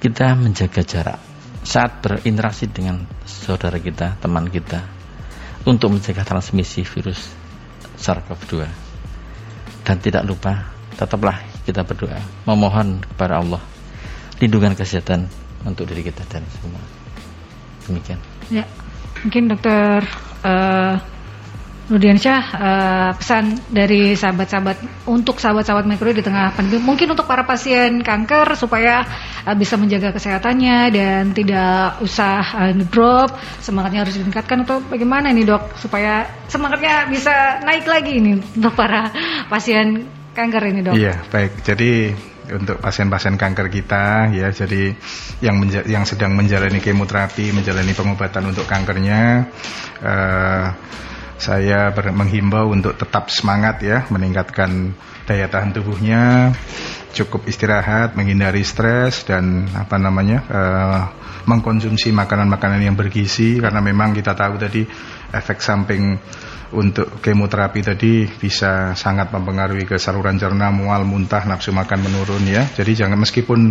[0.00, 1.18] kita menjaga jarak
[1.62, 4.80] saat berinteraksi dengan saudara kita teman kita
[5.68, 7.30] untuk mencegah transmisi virus
[8.00, 8.54] SARS-CoV-2
[9.84, 12.18] dan tidak lupa tetaplah kita berdoa.
[12.48, 13.75] Memohon kepada Allah
[14.40, 15.28] lindungan kesehatan
[15.64, 16.82] untuk diri kita dan semua.
[17.86, 18.18] Demikian.
[18.52, 18.64] Ya
[19.22, 20.04] mungkin dokter
[20.44, 20.94] uh,
[21.86, 28.02] Nudiansyah uh, pesan dari sahabat-sahabat untuk sahabat-sahabat Merkuri di tengah pandemi mungkin untuk para pasien
[28.02, 29.06] kanker supaya
[29.46, 35.46] uh, bisa menjaga kesehatannya dan tidak usah uh, drop semangatnya harus ditingkatkan atau bagaimana nih
[35.46, 35.78] dok?
[35.78, 39.14] Supaya semangatnya bisa naik lagi nih untuk para
[39.46, 40.94] pasien kanker ini dok.
[40.98, 41.62] Iya baik.
[41.62, 41.90] Jadi
[42.52, 44.48] untuk pasien-pasien kanker kita ya.
[44.52, 44.94] Jadi
[45.42, 49.50] yang yang sedang menjalani kemoterapi menjalani pengobatan untuk kankernya
[50.02, 50.66] uh,
[51.36, 54.96] saya menghimbau untuk tetap semangat ya, meningkatkan
[55.28, 56.56] daya tahan tubuhnya,
[57.12, 61.02] cukup istirahat, menghindari stres dan apa namanya uh,
[61.44, 63.60] mengkonsumsi makanan-makanan yang bergizi.
[63.60, 64.88] Karena memang kita tahu tadi
[65.28, 66.16] efek samping
[66.74, 72.66] untuk kemoterapi tadi bisa sangat mempengaruhi ke saluran cerna, mual, muntah, nafsu makan menurun ya.
[72.66, 73.70] Jadi jangan meskipun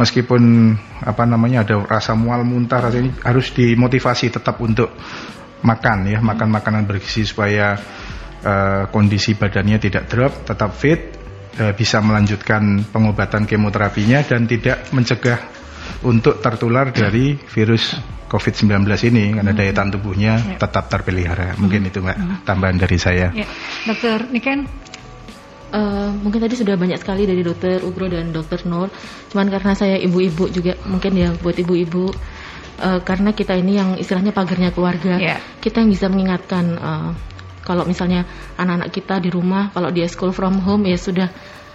[0.00, 0.72] meskipun
[1.04, 4.96] apa namanya ada rasa mual, muntah, rasanya harus dimotivasi tetap untuk
[5.64, 7.76] makan ya, makan makanan bergizi supaya
[8.40, 11.12] uh, kondisi badannya tidak drop, tetap fit,
[11.60, 15.40] uh, bisa melanjutkan pengobatan kemoterapinya dan tidak mencegah
[16.04, 17.96] untuk tertular dari virus
[18.34, 18.82] COVID-19
[19.14, 20.58] ini karena daya tahan tubuhnya ya.
[20.58, 21.54] tetap terpelihara.
[21.54, 23.30] Mungkin itu Mbak tambahan dari saya.
[23.30, 23.46] Ya.
[23.86, 24.66] Dokter Niken
[25.74, 28.94] Uh, mungkin tadi sudah banyak sekali dari dokter Ugro dan dokter Nur.
[29.34, 32.14] Cuman karena saya ibu-ibu juga mungkin ya buat ibu-ibu
[32.78, 35.42] uh, karena kita ini yang istilahnya pagarnya keluarga, yeah.
[35.58, 37.10] kita yang bisa mengingatkan uh,
[37.66, 38.22] kalau misalnya
[38.54, 41.26] anak-anak kita di rumah, kalau dia school from home ya sudah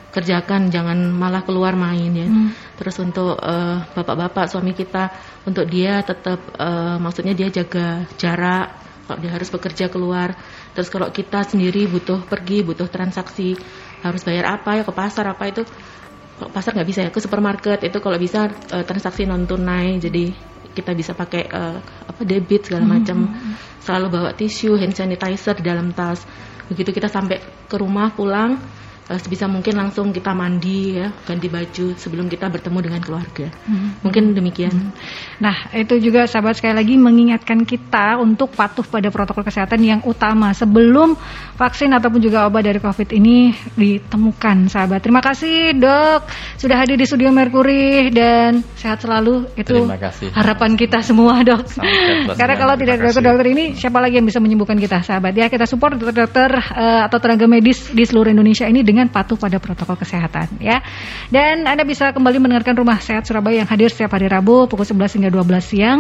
[0.10, 2.28] kerjakan, jangan malah keluar main ya.
[2.28, 2.50] Hmm.
[2.78, 5.14] Terus untuk bapak bapak-bapak suami kita,
[5.46, 8.74] untuk dia tetap uh, maksudnya dia jaga jarak,
[9.10, 10.38] kalau dia harus bekerja keluar.
[10.78, 13.58] Terus kalau kita sendiri butuh pergi, butuh transaksi,
[14.06, 15.66] harus bayar apa ya ke pasar apa itu,
[16.54, 20.32] pasar nggak bisa ya ke supermarket itu kalau bisa uh, transaksi non tunai jadi
[20.72, 23.26] kita bisa pakai uh, apa debit segala macam.
[23.26, 23.54] Mm -hmm.
[23.84, 26.22] Selalu bawa tisu, hand sanitizer di dalam tas.
[26.70, 31.98] Begitu kita sampai ke rumah pulang uh, sebisa mungkin langsung kita mandi ya ganti baju
[31.98, 33.48] sebelum kita bertemu dengan keluarga.
[33.66, 33.98] Hmm.
[34.06, 34.74] mungkin demikian.
[34.74, 34.92] Hmm.
[35.42, 40.52] nah itu juga sahabat sekali lagi mengingatkan kita untuk patuh pada protokol kesehatan yang utama.
[40.52, 41.16] Sebelum
[41.56, 45.00] vaksin ataupun juga obat dari covid ini ditemukan sahabat.
[45.00, 46.28] Terima kasih dok
[46.60, 49.48] sudah hadir di studio Merkuri dan sehat selalu.
[49.56, 49.88] Itu
[50.36, 51.64] harapan kita semua dok.
[52.40, 55.32] Karena kalau tidak dokter-dokter ini siapa lagi yang bisa menyembuhkan kita sahabat?
[55.38, 59.40] Ya kita support dokter-dokter uh, atau tenaga medis di seluruh Indonesia ini dengan dengan patuh
[59.40, 60.84] pada protokol kesehatan ya.
[61.32, 65.16] Dan Anda bisa kembali mendengarkan Rumah Sehat Surabaya yang hadir setiap hari Rabu pukul 11
[65.16, 66.00] hingga 12 siang.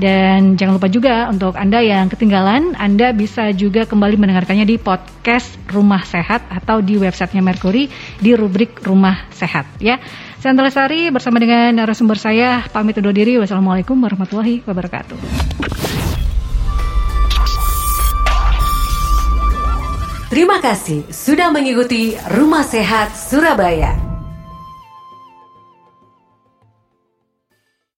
[0.00, 5.60] Dan jangan lupa juga untuk Anda yang ketinggalan, Anda bisa juga kembali mendengarkannya di podcast
[5.68, 10.00] Rumah Sehat atau di websitenya Mercury di rubrik Rumah Sehat ya.
[10.40, 13.36] Saya Sari bersama dengan narasumber saya pamit undur diri.
[13.36, 16.09] Wassalamualaikum warahmatullahi wabarakatuh.
[20.30, 24.09] Terima kasih sudah mengikuti Rumah Sehat Surabaya.